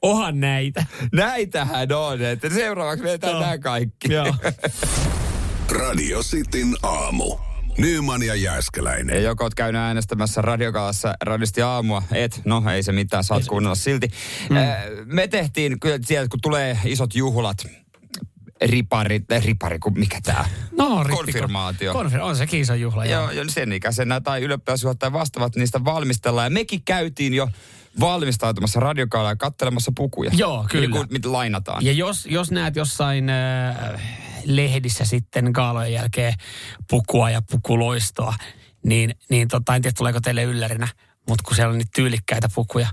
Ohan 0.03 0.39
näitä. 0.39 0.86
Näitähän 1.13 1.91
on, 1.91 2.22
että 2.22 2.50
seuraavaksi 2.50 3.03
vetään 3.03 3.33
Joo. 3.33 3.41
nämä 3.41 3.57
kaikki. 3.57 4.13
Joo. 4.13 4.36
Radio 5.72 6.19
Cityn 6.24 6.75
aamu. 6.83 7.38
Nyman 7.77 8.24
ja 8.24 8.36
Jääskeläinen. 8.36 9.15
Ja 9.15 9.22
joko 9.22 9.43
oot 9.43 9.55
käynyt 9.55 9.81
äänestämässä 9.81 10.41
radiokalassa 10.41 11.13
radisti 11.22 11.62
aamua, 11.62 12.03
et, 12.12 12.41
no 12.45 12.63
ei 12.74 12.83
se 12.83 12.91
mitään, 12.91 13.24
saat 13.24 13.45
kuunnella 13.45 13.75
silti. 13.75 14.07
Mm. 14.50 14.55
Me 15.05 15.27
tehtiin, 15.27 15.79
kyllä 15.79 16.00
sieltä 16.05 16.29
kun 16.29 16.41
tulee 16.41 16.79
isot 16.86 17.15
juhlat, 17.15 17.57
ripari, 18.70 19.22
ripari, 19.46 19.79
kun 19.79 20.00
mikä 20.00 20.20
tää? 20.24 20.50
No. 20.77 21.05
Konfirmaatio. 21.10 21.93
Konfir- 21.93 22.22
on 22.22 22.36
se 22.36 22.48
kiisan 22.48 22.82
juhla. 22.82 23.05
Joo, 23.05 23.32
jo 23.32 23.43
sen 23.48 23.72
ikäisenä 23.74 24.22
tai 24.22 24.41
ylioppilasjuhlat 24.41 25.13
vastaavat 25.13 25.55
niistä 25.55 25.86
valmistellaan. 25.86 26.46
Ja 26.46 26.50
mekin 26.50 26.84
käytiin 26.84 27.34
jo 27.34 27.50
valmistautumassa 28.00 28.79
radiokaalaa 28.79 29.32
ja 29.32 29.36
kattelemassa 29.36 29.91
pukuja. 29.96 30.32
Joo, 30.34 30.65
kyllä. 30.70 30.82
Niin 30.82 30.91
kuin, 30.91 31.08
mitä 31.12 31.32
lainataan. 31.32 31.86
Ja 31.86 31.91
jos, 31.91 32.25
jos 32.25 32.51
näet 32.51 32.75
jossain 32.75 33.29
äh, 33.29 34.01
lehdissä 34.46 35.05
sitten 35.05 35.53
kaalojen 35.53 35.93
jälkeen 35.93 36.34
pukua 36.89 37.29
ja 37.29 37.41
pukuloistoa, 37.51 38.34
niin, 38.86 39.15
niin 39.29 39.48
tota, 39.48 39.75
en 39.75 39.82
tiedä 39.82 39.93
tuleeko 39.98 40.22
teille 40.22 40.43
yllärinä, 40.43 40.88
mutta 41.29 41.43
kun 41.43 41.55
siellä 41.55 41.72
on 41.72 41.77
niitä 41.77 41.91
tyylikkäitä 41.96 42.50
pukuja, 42.55 42.88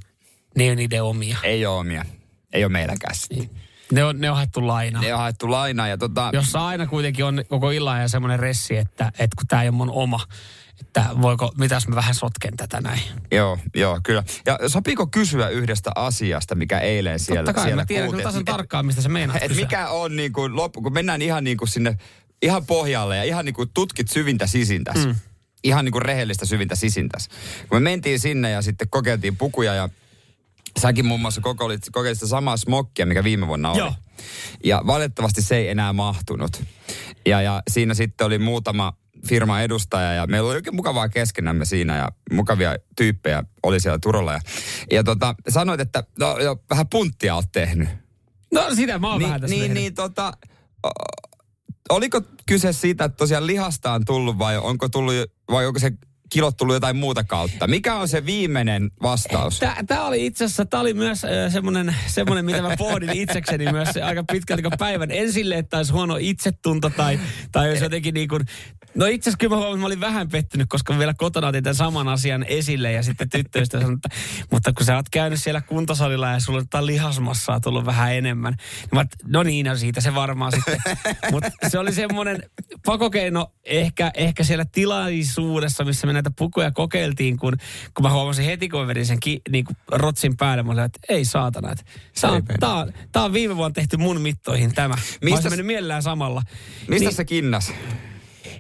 ne 0.57 0.71
on 0.71 0.77
niiden 0.77 1.03
omia. 1.03 1.39
Ei 1.43 1.67
ole 1.67 1.79
omia. 1.79 2.05
Ei 2.53 2.65
ole 2.65 2.73
meilläkään 2.73 3.15
sitä. 3.15 3.55
Ne 3.93 4.05
on, 4.05 4.21
ne 4.21 4.31
on 4.31 4.37
haettu 4.37 4.67
lainaa. 4.67 5.03
Ne 5.03 5.15
on 5.15 5.21
haettu 5.21 5.51
lainaa 5.51 5.89
ja 5.89 5.99
tota... 5.99 6.31
Jossa 6.33 6.67
aina 6.67 6.87
kuitenkin 6.87 7.25
on 7.25 7.45
koko 7.49 7.71
illan 7.71 8.01
ja 8.01 8.09
semmoinen 8.09 8.39
ressi, 8.39 8.77
että, 8.77 9.05
että 9.07 9.37
kun 9.37 9.47
tämä 9.49 9.63
ei 9.63 9.69
ole 9.69 9.77
mun 9.77 9.91
oma, 9.91 10.21
että 10.81 11.05
voiko, 11.23 11.53
mitäs 11.59 11.89
mä 11.89 11.97
vähän 11.97 12.15
sotken 12.15 12.57
tätä 12.57 12.81
näin. 12.81 13.03
Joo, 13.33 13.59
joo, 13.75 14.01
kyllä. 14.03 14.25
Ja 14.47 14.59
sopiiko 14.69 15.07
kysyä 15.07 15.49
yhdestä 15.49 15.91
asiasta, 15.95 16.55
mikä 16.55 16.79
eilen 16.79 17.19
siellä 17.19 17.43
Totta 17.43 17.53
kai, 17.53 17.65
siellä 17.65 17.83
mä 17.83 17.87
tiedän 17.87 18.07
kuultiin, 18.07 18.27
tasan 18.27 18.45
tarkkaan, 18.45 18.87
mistä 18.87 19.03
se 19.03 19.09
meinaat 19.09 19.43
Et 19.43 19.49
kysyä. 19.49 19.65
mikä 19.65 19.89
on 19.89 20.17
niin 20.17 20.33
kuin 20.33 20.57
loppu, 20.57 20.83
kun 20.83 20.93
mennään 20.93 21.23
ihan 21.23 21.45
niin 21.45 21.57
kuin 21.57 21.69
sinne, 21.69 21.99
ihan 22.43 22.67
pohjalle 22.67 23.17
ja 23.17 23.25
ihan 23.25 23.45
niin 23.45 23.55
kuin 23.55 23.71
tutkit 23.75 24.09
syvintä 24.09 24.47
sisintäs. 24.47 25.07
Mm. 25.07 25.15
Ihan 25.65 25.85
niin 25.85 25.93
kuin 25.93 26.03
rehellistä 26.03 26.47
syvintä 26.47 26.77
sisintäs. 26.77 27.29
Kun 27.69 27.77
me 27.77 27.91
mentiin 27.91 28.21
sinne 28.21 28.51
ja 28.51 28.63
sitten 28.63 28.89
kokeiltiin 28.91 29.37
pukuja 29.37 29.75
ja 29.75 29.89
säkin 30.81 31.07
muun 31.07 31.21
muassa 31.21 31.41
kokeilit, 31.41 31.83
kokeilit 31.93 32.19
sitä 32.19 32.29
samaa 32.29 32.57
smokkia, 32.57 33.07
mikä 33.07 33.25
viime 33.25 33.47
vuonna 33.47 33.71
oli. 33.71 33.79
Joo. 33.79 33.95
Ja 34.65 34.83
valitettavasti 34.87 35.43
se 35.43 35.57
ei 35.57 35.69
enää 35.69 35.93
mahtunut. 35.93 36.63
Ja, 37.27 37.43
ja 37.43 37.63
siinä 37.71 37.95
sitten 37.95 38.27
oli 38.27 38.39
muutama 38.39 38.93
firman 39.29 39.63
edustaja 39.63 40.13
ja 40.13 40.27
meillä 40.27 40.47
oli 40.49 40.55
oikein 40.57 40.77
mukavaa 40.77 41.09
keskenämme 41.09 41.65
siinä 41.65 41.97
ja 41.97 42.09
mukavia 42.33 42.77
tyyppejä 42.97 43.45
oli 43.63 43.81
siellä 43.81 43.99
Turolla. 44.03 44.33
Ja, 44.33 44.41
ja 44.93 45.05
tota, 45.05 45.35
sanoit, 45.49 45.81
että 45.81 46.05
no, 46.19 46.39
jo, 46.39 46.57
vähän 46.71 46.89
punttia 46.89 47.35
oot 47.35 47.53
tehnyt. 47.53 47.89
No 48.55 48.75
sitä 48.75 48.99
mä 48.99 49.11
oon 49.13 49.23
vähän 49.23 49.33
Niin, 49.33 49.41
tässä 49.41 49.55
niin, 49.55 49.63
tehnyt. 49.63 49.83
niin 49.83 49.95
tota, 49.95 50.33
oliko 51.91 52.21
kyse 52.47 52.73
siitä, 52.73 53.05
että 53.05 53.17
tosiaan 53.17 53.47
lihasta 53.47 53.93
on 53.93 54.05
tullut 54.05 54.39
vai 54.39 54.59
onko 54.59 54.89
tullut, 54.89 55.15
vai 55.51 55.67
onko 55.67 55.79
se 55.79 55.93
kilot 56.31 56.57
tullut 56.57 56.75
jotain 56.75 56.97
muuta 56.97 57.25
kautta? 57.25 57.67
Mikä 57.67 57.95
on 57.95 58.09
se 58.09 58.27
viimeinen 58.27 58.91
vastaus? 59.03 59.61
Tämä 59.87 60.05
oli 60.05 60.27
itse 60.27 60.45
asiassa, 60.45 60.65
tämä 60.65 60.81
oli 60.81 60.95
myös 60.95 61.25
äh, 61.25 61.53
semmoinen, 61.53 61.97
semmoinen, 62.07 62.45
mitä 62.45 62.63
mä 62.63 62.77
pohdin 62.79 63.13
itsekseni 63.13 63.73
myös 63.73 63.89
aika 64.05 64.25
pitkälti 64.33 64.63
kuin 64.63 64.79
päivän. 64.79 65.11
En 65.11 65.33
sille, 65.33 65.59
että 65.59 65.77
olisi 65.77 65.93
huono 65.93 66.17
itsetunto 66.21 66.91
tai, 66.91 67.21
tai 67.53 67.71
jos 67.71 67.81
jotenkin 67.81 68.15
niin 68.15 68.29
kuin, 68.29 68.43
No 68.95 69.07
itse 69.07 69.31
asiassa 69.31 69.39
kyllä 69.39 69.57
mä, 69.57 69.57
huomasin, 69.57 69.75
että 69.75 69.81
mä 69.81 69.87
olin 69.87 70.01
vähän 70.01 70.29
pettynyt, 70.29 70.69
koska 70.69 70.99
vielä 70.99 71.15
kotona 71.19 71.47
otin 71.47 71.65
tämän 71.65 71.75
saman 71.75 72.09
asian 72.09 72.45
esille 72.49 72.93
ja 72.93 73.03
sitten 73.03 73.31
tyttöystä 73.31 73.81
sanoi, 73.81 73.95
että 73.95 74.09
mutta 74.53 74.73
kun 74.73 74.87
sä 74.87 74.97
oot 74.97 75.09
käynyt 75.09 75.43
siellä 75.43 75.61
kuntosalilla 75.61 76.29
ja 76.29 76.41
sulla 76.41 76.63
on 76.75 76.87
lihasmassaa 76.87 77.61
tullut 77.61 77.87
vähän 77.87 78.15
enemmän. 78.15 78.55
Niin 78.81 78.89
mä, 78.93 79.05
no 79.27 79.43
niin, 79.43 79.67
no 79.67 79.77
siitä 79.77 80.01
se 80.01 80.15
varmaan 80.15 80.53
sitten. 80.53 80.81
Mutta 81.33 81.51
se 81.69 81.79
oli 81.79 81.93
semmoinen 81.93 82.43
pakokeino 82.87 83.53
ehkä, 83.65 84.11
ehkä 84.15 84.45
siellä 84.45 84.65
tilaisuudessa, 84.65 85.85
missä 85.85 86.07
me 86.07 86.13
näitä 86.23 86.31
pukuja 86.39 86.71
kokeiltiin, 86.71 87.37
kun, 87.39 87.53
kun 87.95 88.03
mä 88.03 88.11
huomasin 88.13 88.45
heti, 88.45 88.69
kun 88.69 88.81
mä 88.81 88.87
vedin 88.87 89.07
sen 89.07 89.21
ki, 89.21 89.41
niin 89.51 89.65
kuin 89.65 89.77
rotsin 89.93 90.37
päälle, 90.37 90.63
mä 90.63 90.73
olin, 90.73 90.85
että 90.85 90.99
ei 91.09 91.25
saatana, 91.25 91.73
että 91.73 91.85
tää 92.21 92.31
on, 92.31 92.43
tää, 92.61 92.75
on, 92.75 92.93
tää 93.13 93.23
on 93.25 93.33
viime 93.33 93.57
vuonna 93.57 93.75
tehty 93.75 93.97
mun 93.97 94.21
mittoihin 94.21 94.75
tämä. 94.75 94.89
Mä 94.89 95.01
Mistä 95.23 95.35
olisin 95.37 95.49
s- 95.49 95.51
mennyt 95.51 95.67
mielellään 95.67 96.03
samalla. 96.03 96.43
Mistä 96.89 97.05
Niin- 97.09 97.17
se 97.17 97.25
kinnas? 97.25 97.73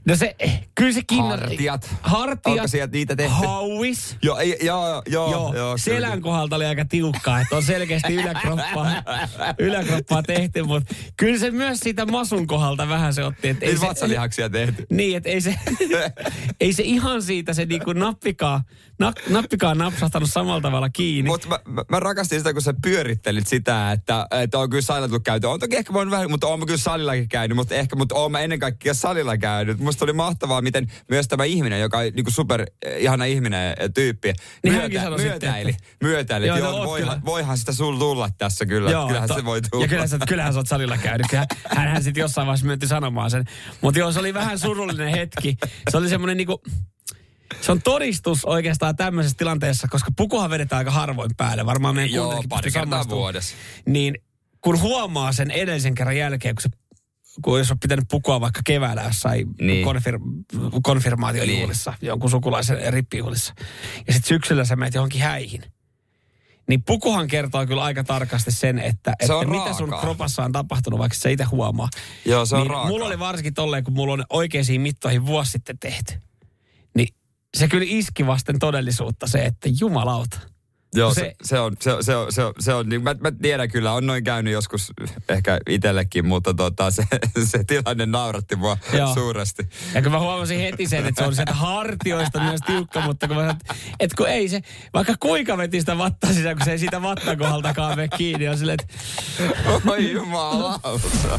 No 0.06 0.16
se, 0.16 0.36
kyllä 0.74 0.92
se 0.92 1.02
kinna... 1.06 1.28
Hartiat. 1.28 1.96
Hartiat. 2.02 2.46
Onko 2.56 2.68
sieltä 2.68 2.92
niitä 2.92 3.16
tehty? 3.16 3.34
Hauis. 3.34 4.16
Joo, 4.22 4.38
ei- 4.38 4.58
joo, 4.62 5.02
joo, 5.08 5.30
joo. 5.30 5.54
Joo, 5.54 5.78
selän 5.78 6.10
kyllä. 6.10 6.22
kohdalta 6.22 6.56
oli 6.56 6.64
aika 6.64 6.84
tiukkaa, 6.84 7.40
että 7.40 7.56
on 7.56 7.62
selkeästi 7.62 8.14
yläkroppaa, 8.14 8.92
yläkroppaa 9.58 10.22
tehty, 10.22 10.62
mutta 10.62 10.94
kyllä 11.16 11.38
se 11.38 11.50
myös 11.50 11.80
siitä 11.80 12.06
masun 12.06 12.46
kohdalta 12.46 12.88
vähän 12.88 13.14
se 13.14 13.24
otti. 13.24 13.48
Että 13.48 13.66
Ei 13.66 13.76
se, 13.76 13.86
vatsalihaksia 13.86 14.50
tehty. 14.50 14.86
niin, 14.90 15.16
että 15.16 15.28
ei 15.28 15.40
se, 15.40 15.54
ei 16.60 16.72
se 16.72 16.82
ihan 16.82 17.22
siitä 17.22 17.54
se 17.54 17.64
niinku 17.64 17.92
nappikaan, 17.92 18.60
na, 18.98 19.12
nappikaan 19.28 19.78
napsahtanut 19.78 20.30
samalla 20.30 20.60
tavalla 20.60 20.90
kiinni. 20.90 21.30
Mutta 21.30 21.48
mä, 21.48 21.58
mä, 21.68 21.82
mä, 21.88 22.00
rakastin 22.00 22.40
sitä, 22.40 22.52
kun 22.52 22.62
sä 22.62 22.74
pyörittelit 22.82 23.46
sitä, 23.46 23.92
että, 23.92 24.26
että 24.30 24.58
on 24.58 24.70
kyllä 24.70 24.82
salilla 24.82 25.08
tullut 25.08 25.24
käyty. 25.24 25.46
On 25.46 25.60
toki 25.60 25.76
ehkä 25.76 25.94
vähän, 25.94 26.30
mutta 26.30 26.46
oon 26.46 26.58
mä 26.58 26.66
kyllä 26.66 26.78
salillakin 26.78 27.28
käynyt, 27.28 27.56
mutta 27.56 27.74
ehkä, 27.74 27.96
mutta 27.96 28.14
oon 28.14 28.32
mä 28.32 28.40
ennen 28.40 28.58
kaikkea 28.58 28.94
salilla 28.94 29.38
käynyt. 29.38 29.78
Musta 29.90 30.04
oli 30.04 30.12
mahtavaa, 30.12 30.62
miten 30.62 30.86
myös 31.10 31.28
tämä 31.28 31.44
ihminen, 31.44 31.80
joka 31.80 31.98
on 31.98 32.04
niin 32.04 32.24
super 32.28 32.60
eh, 32.60 33.02
ihana 33.02 33.24
ihminen 33.24 33.74
ja 33.80 33.88
tyyppi, 33.88 34.32
Niin 34.64 34.74
sitten, 34.82 35.12
myötäili, 35.16 35.70
että- 35.70 35.82
myötäili, 36.02 36.46
Joo, 36.46 36.58
no 36.58 36.64
joo, 36.64 36.86
voihan, 36.86 37.08
kyllä. 37.08 37.24
voihan 37.24 37.58
sitä 37.58 37.72
sul 37.72 37.98
tulla 37.98 38.30
tässä 38.38 38.66
kyllä. 38.66 38.90
joo, 38.90 39.06
kyllähän 39.06 39.28
to- 39.28 39.34
se 39.34 39.44
voi 39.44 39.60
tulla. 39.70 39.84
Ja 39.84 39.88
kyllähän, 39.88 40.08
sä, 40.08 40.18
kyllähän 40.28 40.52
sä 40.52 40.58
oot 40.58 40.68
salilla 40.68 40.98
käynyt. 40.98 41.26
Kyllä 41.30 41.46
hän, 41.68 41.88
hän 41.88 42.02
sitten 42.02 42.20
jossain 42.20 42.46
vaiheessa 42.46 42.66
myönti 42.66 42.86
sanomaan 42.86 43.30
sen. 43.30 43.44
Mutta 43.80 44.00
joo, 44.00 44.12
se 44.12 44.18
oli 44.18 44.34
vähän 44.34 44.58
surullinen 44.58 45.08
hetki. 45.08 45.56
Se 45.90 45.96
oli 45.96 46.08
semmoinen 46.08 46.36
niinku... 46.36 46.62
Se 47.60 47.72
on 47.72 47.82
todistus 47.82 48.44
oikeastaan 48.44 48.96
tämmöisessä 48.96 49.36
tilanteessa, 49.38 49.88
koska 49.90 50.10
pukuhan 50.16 50.50
vedetään 50.50 50.78
aika 50.78 50.90
harvoin 50.90 51.30
päälle. 51.36 51.66
Varmaan 51.66 51.94
meidän 51.94 52.12
Joo, 52.14 52.42
pari 52.48 52.70
kertaa 52.70 53.08
vuodessa. 53.08 53.54
Niin 53.86 54.14
kun 54.60 54.80
huomaa 54.80 55.32
sen 55.32 55.50
edellisen 55.50 55.94
kerran 55.94 56.16
jälkeen, 56.16 56.54
kun 56.54 56.62
se 56.62 56.68
kun 57.42 57.58
jos 57.58 57.70
on 57.70 57.78
pitänyt 57.78 58.04
pukua 58.10 58.40
vaikka 58.40 58.60
keväällä 58.64 59.02
jossain 59.02 59.48
Niin. 59.60 59.84
konfir, 59.84 60.18
konfirmaatiojuhlissa, 60.82 61.90
niin. 62.00 62.08
jonkun 62.08 62.30
sukulaisen 62.30 62.92
rippijuhlissa, 62.92 63.54
ja 64.06 64.12
sitten 64.12 64.28
syksyllä 64.28 64.64
sä 64.64 64.76
menet 64.76 64.94
johonkin 64.94 65.20
häihin, 65.20 65.62
niin 66.68 66.82
pukuhan 66.82 67.28
kertoo 67.28 67.66
kyllä 67.66 67.82
aika 67.82 68.04
tarkasti 68.04 68.52
sen, 68.52 68.78
että, 68.78 69.10
Se 69.10 69.16
että 69.24 69.36
on 69.36 69.50
mitä 69.50 69.72
sun 69.72 69.94
kropassa 70.00 70.44
on 70.44 70.52
tapahtunut, 70.52 70.98
vaikka 70.98 71.18
sä 71.18 71.28
itse 71.28 71.44
huomaa. 71.44 71.88
Joo, 72.24 72.46
se 72.46 72.56
on 72.56 72.62
niin 72.62 72.70
raakaa. 72.70 72.88
Mulla 72.88 73.06
oli 73.06 73.18
varsinkin 73.18 73.54
tolleen, 73.54 73.84
kun 73.84 73.94
mulla 73.94 74.12
on 74.12 74.24
oikeisiin 74.30 74.80
mittoihin 74.80 75.26
vuosi 75.26 75.50
sitten 75.50 75.78
tehty. 75.78 76.14
Niin 76.96 77.08
se 77.56 77.68
kyllä 77.68 77.86
iski 77.88 78.26
vasten 78.26 78.58
todellisuutta 78.58 79.26
se, 79.26 79.38
että 79.38 79.68
jumalauta. 79.80 80.40
Joo, 80.94 81.14
se- 81.14 81.34
se, 81.42 81.58
on, 81.60 81.72
se, 81.80 81.92
on- 81.92 82.04
se, 82.04 82.16
on, 82.16 82.32
se, 82.32 82.44
on, 82.44 82.54
se 82.58 82.74
on, 82.74 82.88
niin 82.88 83.02
mä, 83.02 83.14
mä 83.20 83.30
tiedän 83.42 83.70
kyllä, 83.70 83.92
on 83.92 84.06
noin 84.06 84.24
käynyt 84.24 84.52
joskus 84.52 84.92
ehkä 85.28 85.58
itsellekin, 85.68 86.26
mutta 86.26 86.54
tota, 86.54 86.90
se, 86.90 87.02
se 87.44 87.64
tilanne 87.64 88.06
nauratti 88.06 88.56
mua 88.56 88.78
Joo. 88.92 89.14
suuresti. 89.14 89.68
Ja 89.94 90.02
kun 90.02 90.12
mä 90.12 90.18
huomasin 90.18 90.60
heti 90.60 90.86
sen, 90.86 91.06
että 91.06 91.22
se 91.22 91.28
on 91.28 91.34
sieltä 91.34 91.54
hartioista 91.54 92.40
myös 92.40 92.60
tiukka, 92.66 93.00
mutta 93.00 93.28
kun 93.28 93.36
mä 93.36 93.42
sanoin, 93.42 93.56
että, 93.60 93.74
että 94.00 94.16
kun 94.16 94.28
ei 94.28 94.48
se, 94.48 94.60
vaikka 94.94 95.14
kuinka 95.20 95.56
veti 95.56 95.80
sitä 95.80 95.98
vattaa 95.98 96.32
sisään, 96.32 96.56
kun 96.56 96.64
se 96.64 96.72
ei 96.72 96.78
siitä 96.78 97.02
vattakohdaltakaan 97.02 97.96
mene 97.96 98.08
kiinni, 98.16 98.48
on 98.48 98.58
silleen, 98.58 98.78
että 98.80 98.94
Oi 99.90 100.12
jumalauta. 100.12 101.38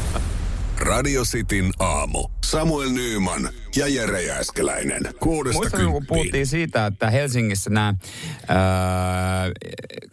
Radio 0.82 1.22
Cityn 1.22 1.70
aamu. 1.78 2.28
Samuel 2.44 2.90
Nyyman 2.90 3.48
ja 3.76 3.88
Jere 3.88 4.22
Jääskeläinen. 4.22 5.02
Kuudesta 5.20 5.58
Muistatko, 5.58 5.92
kun 5.92 6.06
puhuttiin 6.06 6.46
siitä, 6.46 6.86
että 6.86 7.10
Helsingissä 7.10 7.70
nämä 7.70 7.94
ää, 8.48 9.50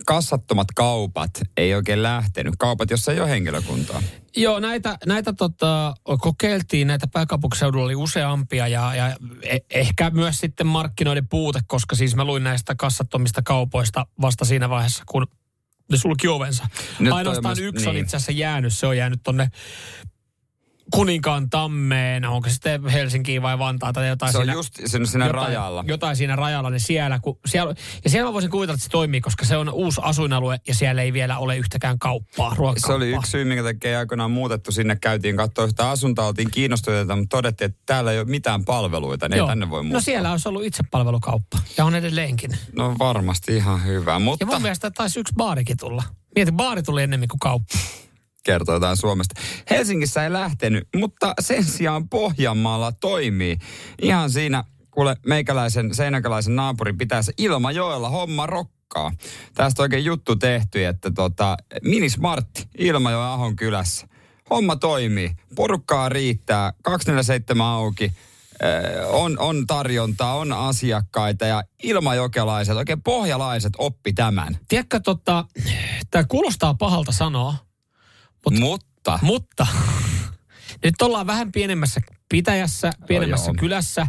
kassattomat 0.06 0.68
kaupat 0.76 1.32
ei 1.58 1.76
oikein 1.76 2.04
lähtenyt. 2.04 2.54
Kaupat, 2.58 2.90
jossa 2.92 3.12
ei 3.12 3.20
ole 3.20 3.30
henkilökuntaa. 3.30 4.02
Joo, 4.36 4.60
näitä, 4.60 4.98
näitä 5.06 5.34
tota, 5.34 5.94
kokeiltiin, 6.20 6.88
näitä 6.88 7.08
pääkaupunkiseudulla 7.08 7.86
oli 7.86 7.96
useampia 7.96 8.68
ja, 8.68 8.96
ja 8.96 9.16
e- 9.44 9.58
ehkä 9.70 10.10
myös 10.10 10.38
sitten 10.40 10.68
markkinoiden 10.68 11.28
puute, 11.28 11.60
koska 11.68 11.96
siis 11.96 12.16
mä 12.16 12.26
luin 12.26 12.44
näistä 12.44 12.76
kassattomista 12.76 13.42
kaupoista 13.42 14.06
vasta 14.22 14.46
siinä 14.46 14.70
vaiheessa, 14.70 15.04
kun 15.06 15.28
ne 15.92 15.98
sulki 15.98 16.28
ovensa. 16.28 16.68
Nyt 17.00 17.14
Ainoastaan 17.14 17.58
myös- 17.58 17.74
yksi 17.74 17.88
on 17.90 17.96
niin. 17.96 18.04
itse 18.04 18.18
asiassa 18.18 18.32
jäänyt, 18.32 18.74
se 18.74 18.88
on 18.88 18.98
jäänyt 18.98 19.20
tonne 19.24 19.50
Kuninkaan 20.92 21.50
tammeen, 21.50 22.26
onko 22.26 22.50
se 22.50 22.54
sitten 22.54 22.86
Helsinkiin 22.88 23.42
vai 23.42 23.60
Vantaata 23.60 23.94
tai 24.00 24.08
jotain 24.08 24.32
Se 24.32 24.38
on 24.38 24.44
siinä, 24.44 24.54
just 24.54 24.74
siinä, 24.86 25.06
siinä 25.06 25.26
jotain, 25.26 25.46
rajalla. 25.48 25.84
Jotain 25.88 26.16
siinä 26.16 26.36
rajalla, 26.36 26.70
niin 26.70 26.80
siellä, 26.80 27.20
kun, 27.20 27.40
siellä, 27.46 27.76
ja 28.04 28.10
siellä 28.10 28.30
mä 28.30 28.34
voisin 28.34 28.52
kuvitella, 28.52 28.74
että 28.76 28.84
se 28.84 28.90
toimii, 28.90 29.22
koska 29.22 29.46
se 29.46 29.58
on 29.58 29.70
uusi 29.70 30.02
asuinalue 30.04 30.60
ja 30.68 30.76
siellä 30.76 31.02
ei 31.02 31.14
vielä 31.14 31.38
ole 31.38 31.58
yhtäkään 31.58 32.00
kauppaa, 32.00 32.50
Se 32.50 32.56
ruokakauppaa. 32.56 32.96
oli 32.96 33.10
yksi 33.16 33.32
syy, 33.32 33.46
minkä 33.46 33.64
takia 33.64 33.90
ei 33.90 33.96
aikoinaan 33.96 34.32
muutettu 34.32 34.72
sinne. 34.72 34.96
Käytiin 34.96 35.38
katsoa 35.38 35.66
yhtä 35.66 35.90
asuntoa, 35.90 36.28
oltiin 36.28 36.52
kiinnostuneita, 36.52 37.16
mutta 37.16 37.38
todettiin, 37.38 37.70
että 37.70 37.82
täällä 37.86 38.12
ei 38.12 38.20
ole 38.20 38.28
mitään 38.28 38.66
palveluita. 38.66 39.28
Ei 39.32 39.38
Joo. 39.38 39.48
tänne 39.48 39.70
voi 39.70 39.84
muuttaa. 39.84 39.98
No 39.98 40.02
siellä 40.02 40.32
olisi 40.32 40.50
ollut 40.50 40.64
itsepalvelukauppa 40.64 41.58
ja 41.78 41.86
on 41.86 41.96
edelleenkin. 41.96 42.52
No 42.76 42.96
varmasti 43.00 43.56
ihan 43.56 43.86
hyvä, 43.86 44.20
mutta 44.20 44.44
Ja 44.44 44.48
mun 44.48 44.62
mielestä 44.62 44.92
taisi 44.92 45.20
yksi 45.20 45.34
baarikin 45.38 45.78
tulla. 45.78 46.04
Mieti, 46.36 46.52
baari 46.52 46.84
tuli 46.84 47.04
ennemmin 47.04 47.30
kuin 47.30 47.40
kauppa. 47.40 47.78
Kertoo 48.50 48.76
jotain 48.76 48.98
Suomesta. 48.98 49.42
Helsingissä 49.70 50.24
ei 50.24 50.34
lähtenyt, 50.34 50.88
mutta 50.96 51.34
sen 51.40 51.64
sijaan 51.64 52.10
Pohjanmaalla 52.10 52.92
toimii. 52.92 53.58
Ihan 54.02 54.30
siinä, 54.30 54.64
kuule 54.92 55.16
meikäläisen 55.26 55.96
seinäkäläisen 55.96 56.56
naapurin 56.56 56.98
pitäisi 56.98 57.32
Ilmajoella 57.38 58.10
homma 58.10 58.48
rokkaa. 58.48 59.12
Tästä 59.54 59.82
oikein 59.82 60.06
juttu 60.06 60.36
tehty, 60.36 60.86
että 60.86 61.12
tota, 61.12 61.58
Minismartti 61.84 62.64
Ilmajoen 62.78 63.28
Ahon 63.28 63.56
kylässä. 63.56 64.08
Homma 64.50 64.76
toimii, 64.76 65.32
porukkaa 65.56 66.10
riittää, 66.10 66.74
247 66.84 67.68
auki, 67.68 68.12
Ö, 68.64 69.08
on, 69.08 69.40
on 69.40 69.68
tarjontaa, 69.68 70.36
on 70.36 70.52
asiakkaita 70.54 71.46
ja 71.46 71.64
ilmajokelaiset, 71.84 72.78
oikein 72.78 73.02
pohjalaiset 73.02 73.74
oppi 73.78 74.14
tämän. 74.14 74.58
Tiedätkö, 74.68 75.00
tota, 75.00 75.46
tämä 76.12 76.24
kuulostaa 76.24 76.74
pahalta 76.74 77.12
sanoa, 77.12 77.56
Mut, 78.46 78.60
mutta 78.60 79.20
mutta 79.22 79.68
nyt 80.84 81.02
ollaan 81.02 81.28
vähän 81.28 81.52
pienemmässä 81.52 82.02
pitäjässä, 82.30 82.92
pienemmässä 83.08 83.50
joo. 83.50 83.56
kylässä, 83.60 84.08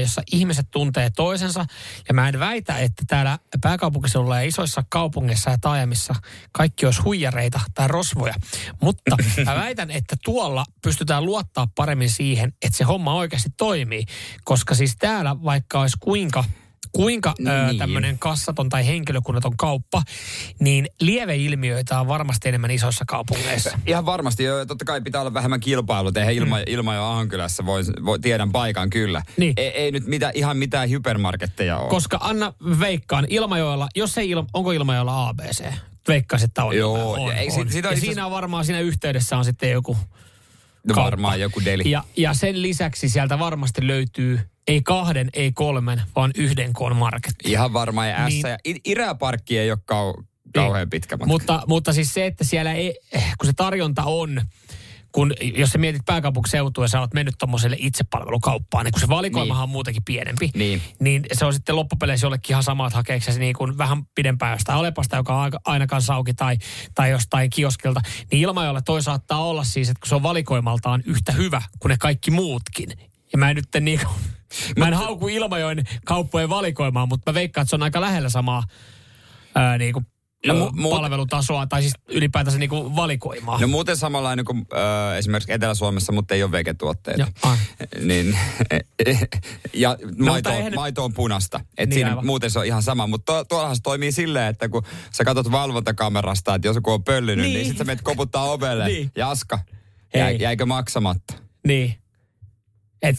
jossa 0.00 0.22
ihmiset 0.32 0.66
tuntee 0.70 1.10
toisensa. 1.10 1.64
Ja 2.08 2.14
mä 2.14 2.28
en 2.28 2.40
väitä, 2.40 2.78
että 2.78 3.02
täällä 3.06 3.38
pääkaupunkiseudulla 3.60 4.40
ja 4.40 4.48
isoissa 4.48 4.84
kaupungeissa 4.88 5.50
ja 5.50 5.58
taajamissa 5.60 6.14
kaikki 6.52 6.86
olisi 6.86 7.02
huijareita 7.02 7.60
tai 7.74 7.88
rosvoja. 7.88 8.34
Mutta 8.80 9.16
mä 9.46 9.54
väitän, 9.54 9.90
että 9.90 10.16
tuolla 10.24 10.64
pystytään 10.82 11.24
luottaa 11.24 11.68
paremmin 11.74 12.10
siihen, 12.10 12.52
että 12.62 12.78
se 12.78 12.84
homma 12.84 13.14
oikeasti 13.14 13.50
toimii. 13.56 14.04
Koska 14.44 14.74
siis 14.74 14.96
täällä 14.96 15.36
vaikka 15.44 15.80
olisi 15.80 15.96
kuinka 16.00 16.44
kuinka 16.92 17.34
niin. 17.38 17.66
Niin. 17.66 17.78
tämmöinen 17.78 18.18
kassaton 18.18 18.68
tai 18.68 18.86
henkilökunnaton 18.86 19.56
kauppa, 19.56 20.02
niin 20.58 20.88
lieveilmiöitä 21.00 22.00
on 22.00 22.08
varmasti 22.08 22.48
enemmän 22.48 22.70
isoissa 22.70 23.04
kaupungeissa. 23.08 23.78
Ihan 23.86 24.06
varmasti, 24.06 24.44
joo. 24.44 24.66
Totta 24.66 24.84
kai 24.84 25.00
pitää 25.00 25.20
olla 25.20 25.34
vähemmän 25.34 25.60
kilpailut. 25.60 26.16
Eihän 26.16 26.34
ilma, 26.34 26.56
mm. 26.58 26.64
ilma 26.66 26.94
jo 26.94 27.04
Ahankylässä 27.04 27.66
voi, 27.66 27.82
voi, 28.04 28.18
tiedän 28.18 28.52
paikan 28.52 28.90
kyllä. 28.90 29.22
Niin. 29.36 29.52
Ei, 29.56 29.68
ei 29.68 29.92
nyt 29.92 30.06
mitä, 30.06 30.30
ihan 30.34 30.56
mitään 30.56 30.90
hypermarketteja 30.90 31.78
ole. 31.78 31.90
Koska 31.90 32.18
Anna 32.20 32.52
veikkaan, 32.80 33.26
Ilmajoella, 33.28 33.88
jos 33.96 34.18
ei 34.18 34.30
ilma, 34.30 34.48
onko 34.54 34.72
Ilmajoella 34.72 35.28
ABC? 35.28 35.64
Veikkaisin, 36.08 36.48
että 36.48 36.64
on. 36.64 36.76
Joo, 36.76 37.12
on, 37.12 37.28
ja 37.28 37.34
ei 37.34 37.46
on. 37.46 37.52
sit- 37.52 37.72
sitä 37.72 37.88
ja 37.88 37.94
itse- 37.94 38.00
siinä 38.00 38.26
on 38.26 38.32
varmaan 38.32 38.64
siinä 38.64 38.80
yhteydessä 38.80 39.36
on 39.36 39.44
sitten 39.44 39.70
joku 39.70 39.96
no, 40.86 40.94
kauppa. 40.94 41.04
varmaan 41.04 41.40
joku 41.40 41.62
deli. 41.64 41.90
Ja, 41.90 42.04
ja 42.16 42.34
sen 42.34 42.62
lisäksi 42.62 43.08
sieltä 43.08 43.38
varmasti 43.38 43.86
löytyy 43.86 44.40
ei 44.66 44.82
kahden, 44.82 45.28
ei 45.32 45.52
kolmen, 45.52 46.02
vaan 46.16 46.30
yhden 46.36 46.72
koon 46.72 46.96
marketti. 46.96 47.50
Ihan 47.50 47.72
varmaan. 47.72 48.08
Ja 48.08 48.28
Niin. 48.28 48.40
S 48.40 48.44
ja 48.48 48.58
I- 48.66 48.80
Iräparkki 48.84 49.58
ei 49.58 49.70
ole 49.70 49.78
kau, 49.84 50.14
kauhean 50.54 50.90
pitkä 50.90 51.16
matka. 51.16 51.26
Mutta, 51.26 51.62
mutta 51.66 51.92
siis 51.92 52.14
se, 52.14 52.26
että 52.26 52.44
siellä 52.44 52.72
ei, 52.72 52.98
kun 53.12 53.46
se 53.46 53.52
tarjonta 53.56 54.02
on, 54.04 54.42
kun 55.12 55.32
jos 55.56 55.70
sä 55.70 55.78
mietit 55.78 56.02
pääkaupunkiseutua 56.06 56.84
ja 56.84 56.88
sä 56.88 57.00
oot 57.00 57.14
mennyt 57.14 57.34
tuommoiselle 57.38 57.76
itsepalvelukauppaan, 57.78 58.84
niin 58.84 58.92
kun 58.92 59.00
se 59.00 59.08
valikoimahan 59.08 59.60
Niin. 59.60 59.62
on 59.62 59.72
muutenkin 59.72 60.02
pienempi, 60.04 60.50
Niin. 60.54 60.82
niin 61.00 61.22
se 61.32 61.44
on 61.44 61.52
sitten 61.54 61.76
loppupeleissä 61.76 62.26
jollekin 62.26 62.50
ihan 62.54 62.62
sama, 62.62 62.86
että 62.86 62.96
hakeeko 62.96 63.24
se 63.24 63.38
niin 63.38 63.54
kuin 63.54 63.78
vähän 63.78 64.02
pidempään 64.14 64.52
jostain 64.52 64.78
Alepasta, 64.78 65.16
joka 65.16 65.42
on 65.42 65.52
ainakaan 65.64 66.02
sauki 66.02 66.34
tai, 66.34 66.56
tai 66.94 67.10
jostain 67.10 67.50
kioskilta. 67.50 68.00
Niin 68.32 68.42
Ilmajoella 68.42 68.82
toi 68.82 69.02
saattaa 69.02 69.44
olla 69.44 69.64
siis, 69.64 69.88
että 69.88 70.00
kun 70.00 70.08
se 70.08 70.14
on 70.14 70.22
valikoimaltaan 70.22 71.02
yhtä 71.06 71.32
hyvä 71.32 71.62
kuin 71.78 71.90
ne 71.90 71.96
kaikki 72.00 72.30
muutkin. 72.30 72.90
Ja 73.32 73.38
mä 73.38 73.50
en 73.50 73.56
nyt 73.56 73.68
niin 73.80 74.00
kuin, 74.00 74.10
mä 74.78 74.88
en 74.88 74.94
hauku 74.94 75.28
Ilmajoen 75.28 75.84
kauppojen 76.04 76.48
valikoimaan, 76.48 77.08
mutta 77.08 77.30
mä 77.30 77.34
veikkaan, 77.34 77.62
että 77.62 77.70
se 77.70 77.76
on 77.76 77.82
aika 77.82 78.00
lähellä 78.00 78.28
samaa 78.28 78.62
ää, 79.54 79.78
niin 79.78 79.92
kuin, 79.92 80.06
No, 80.46 80.54
no, 80.54 80.70
mu- 80.76 80.90
palvelutasoa 80.90 81.66
tai 81.66 81.82
siis 81.82 81.94
ylipäätänsä 82.08 82.58
niin 82.58 82.70
kuin 82.70 82.96
valikoimaa. 82.96 83.60
No 83.60 83.66
muuten 83.68 83.96
samanlainen 83.96 84.44
kuin 84.44 84.58
äh, 84.58 85.18
esimerkiksi 85.18 85.52
Etelä-Suomessa, 85.52 86.12
mutta 86.12 86.34
ei 86.34 86.42
ole 86.42 86.52
vegetuotteita. 86.52 87.20
Joo, 87.20 87.28
ai. 87.42 87.56
niin, 88.04 88.38
ja 89.74 89.96
maito, 90.18 90.34
mutta 90.34 90.52
eihän 90.54 90.72
ne- 90.72 90.76
maito 90.76 91.04
on 91.04 91.12
punasta. 91.12 91.60
Et 91.78 91.88
Niin, 91.88 91.94
siinä 91.94 92.10
aivan. 92.10 92.26
muuten 92.26 92.50
se 92.50 92.58
on 92.58 92.66
ihan 92.66 92.82
sama. 92.82 93.06
Mutta 93.06 93.32
to, 93.32 93.44
tuollahan 93.44 93.76
se 93.76 93.82
toimii 93.82 94.12
silleen, 94.12 94.46
että 94.50 94.68
kun 94.68 94.82
sä 95.12 95.24
katsot 95.24 95.50
valvontakamerasta, 95.50 96.54
että 96.54 96.68
jos 96.68 96.76
joku 96.76 96.90
on 96.90 97.04
pöllynyt, 97.04 97.36
niin, 97.44 97.52
Niin. 97.54 97.58
niin 97.62 97.66
sit 97.68 97.78
sä 97.78 97.84
menet 97.84 98.02
koputtaa 98.02 98.50
ovelle. 98.50 98.84
Niin. 98.86 99.12
Jaska, 99.16 99.58
Hei. 100.14 100.20
jäi, 100.20 100.36
jäikö 100.40 100.66
maksamatta? 100.66 101.34
Niin. 101.66 101.94
Et 103.02 103.16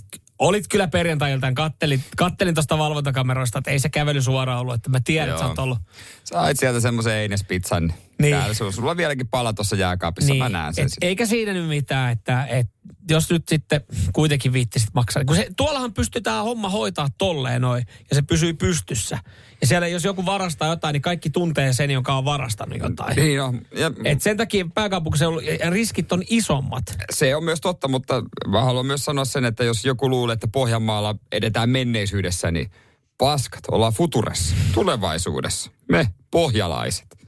olit 0.48 0.68
kyllä 0.68 0.88
perjantai-iltaan, 0.88 1.56
kattelin, 1.56 2.04
kattelin 2.18 2.54
tuosta 2.54 2.78
valvontakameroista, 2.78 3.60
että 3.60 3.72
ei 3.72 3.80
se 3.80 3.90
kävely 3.90 4.22
suoraan 4.22 4.60
ollut, 4.60 4.76
että 4.76 4.90
mä 4.90 5.00
tiedän, 5.04 5.30
että 5.30 5.40
sä 5.40 5.44
Joo. 5.44 5.50
oot 5.50 5.60
ollut. 5.60 5.78
Sait 6.24 6.60
sieltä 6.60 6.80
semmoisen 6.80 7.14
Einespizzan. 7.14 7.94
Niin. 8.20 8.32
Niin. 8.32 8.36
Täällä, 8.40 8.54
sulla, 8.54 8.72
sulla 8.72 8.92
on 8.92 8.98
vieläkin 8.98 9.28
pala 9.28 9.54
tuossa 9.54 9.76
jääkaapissa, 9.76 10.34
mä 10.34 10.50
näen 10.50 10.74
sen. 10.74 10.86
et, 10.86 10.92
sitten. 10.92 11.08
eikä 11.08 11.26
siinä 11.26 11.54
nyt 11.54 11.68
mitään, 11.68 12.12
että 12.12 12.46
et, 12.46 12.68
jos 13.10 13.30
nyt 13.30 13.44
sitten 13.48 13.82
kuitenkin 14.14 14.54
viittisit 14.54 14.90
maksaa. 14.94 15.26
Kun 15.26 15.36
se, 15.36 15.48
tuollahan 15.58 15.94
pystytään 15.94 16.44
homma 16.44 16.70
hoitaa 16.70 17.08
tolleen 17.18 17.62
noin, 17.62 17.86
ja 18.10 18.16
se 18.16 18.22
pysyy 18.22 18.54
pystyssä. 18.54 19.20
Ja 19.62 19.68
siellä 19.68 19.88
jos 19.88 20.04
joku 20.04 20.26
varastaa 20.26 20.68
jotain, 20.68 20.94
niin 20.94 21.02
kaikki 21.02 21.30
tuntee 21.30 21.74
sen, 21.74 21.92
joka 21.92 22.14
on 22.18 22.26
varastanut 22.26 22.80
jotain. 22.80 23.16
Niin 23.16 23.42
on. 23.42 23.62
Ja 23.76 23.92
Et 24.06 24.22
sen 24.22 24.38
takia 24.38 24.66
pääkaupunkiseudulla 24.74 25.70
riskit 25.70 26.12
on 26.12 26.24
isommat. 26.30 26.84
se 27.12 27.36
on 27.36 27.44
myös 27.44 27.62
totta, 27.62 27.88
mutta 27.88 28.24
mä 28.48 28.62
haluan 28.64 28.86
myös 28.86 29.06
sanoa 29.06 29.26
sen, 29.26 29.46
että 29.46 29.64
jos 29.64 29.86
joku 29.86 30.10
luulee, 30.10 30.34
että 30.34 30.48
Pohjanmaalla 30.48 31.16
edetään 31.32 31.70
menneisyydessä, 31.70 32.52
niin 32.52 32.72
paskat, 33.18 33.62
ollaan 33.72 33.94
futuressa, 33.94 34.56
tulevaisuudessa. 34.74 35.72
Me, 35.92 36.08
pohjalaiset. 36.32 37.23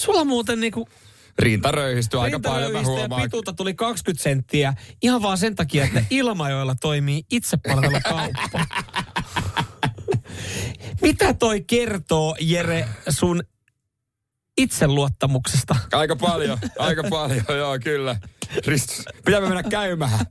Sulla 0.00 0.24
muuten 0.24 0.60
niinku 0.60 0.88
Rinta 1.38 1.70
röyhistyy 1.70 2.22
aika 2.22 2.40
paljon, 2.40 2.72
mä 2.72 2.82
huomaan. 2.82 3.22
pituutta 3.22 3.52
tuli 3.52 3.74
20 3.74 4.22
senttiä 4.22 4.74
ihan 5.02 5.22
vaan 5.22 5.38
sen 5.38 5.54
takia, 5.54 5.84
että 5.84 6.04
Ilmajoilla 6.10 6.74
toimii 6.80 7.22
itsepalvelukauppa. 7.30 8.66
Mitä 11.02 11.34
toi 11.34 11.60
kertoo, 11.60 12.36
Jere, 12.40 12.88
sun 13.08 13.42
itseluottamuksesta? 14.58 15.76
Aika 15.92 16.16
paljon, 16.16 16.58
aika 16.78 17.02
paljon, 17.10 17.44
joo, 17.58 17.78
kyllä. 17.84 18.16
Ristus. 18.66 19.04
Pitää 19.24 19.40
me 19.40 19.48
mennä 19.48 19.62
käymään 19.62 20.26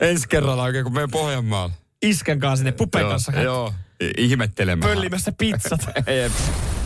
ensi 0.00 0.28
kerralla 0.28 0.62
oikein, 0.62 0.84
kun 0.84 0.94
menen 0.94 1.10
Pohjanmaalle. 1.10 1.74
Iskän 2.02 2.40
kanssa 2.40 2.56
sinne 2.56 2.72
pupen 2.72 3.06
kanssa 3.06 3.32
Joo, 3.32 3.42
joo. 3.44 3.74
Ihmettelemään. 4.16 4.94
pöllimässä 4.94 5.32
pizzat. 5.32 5.80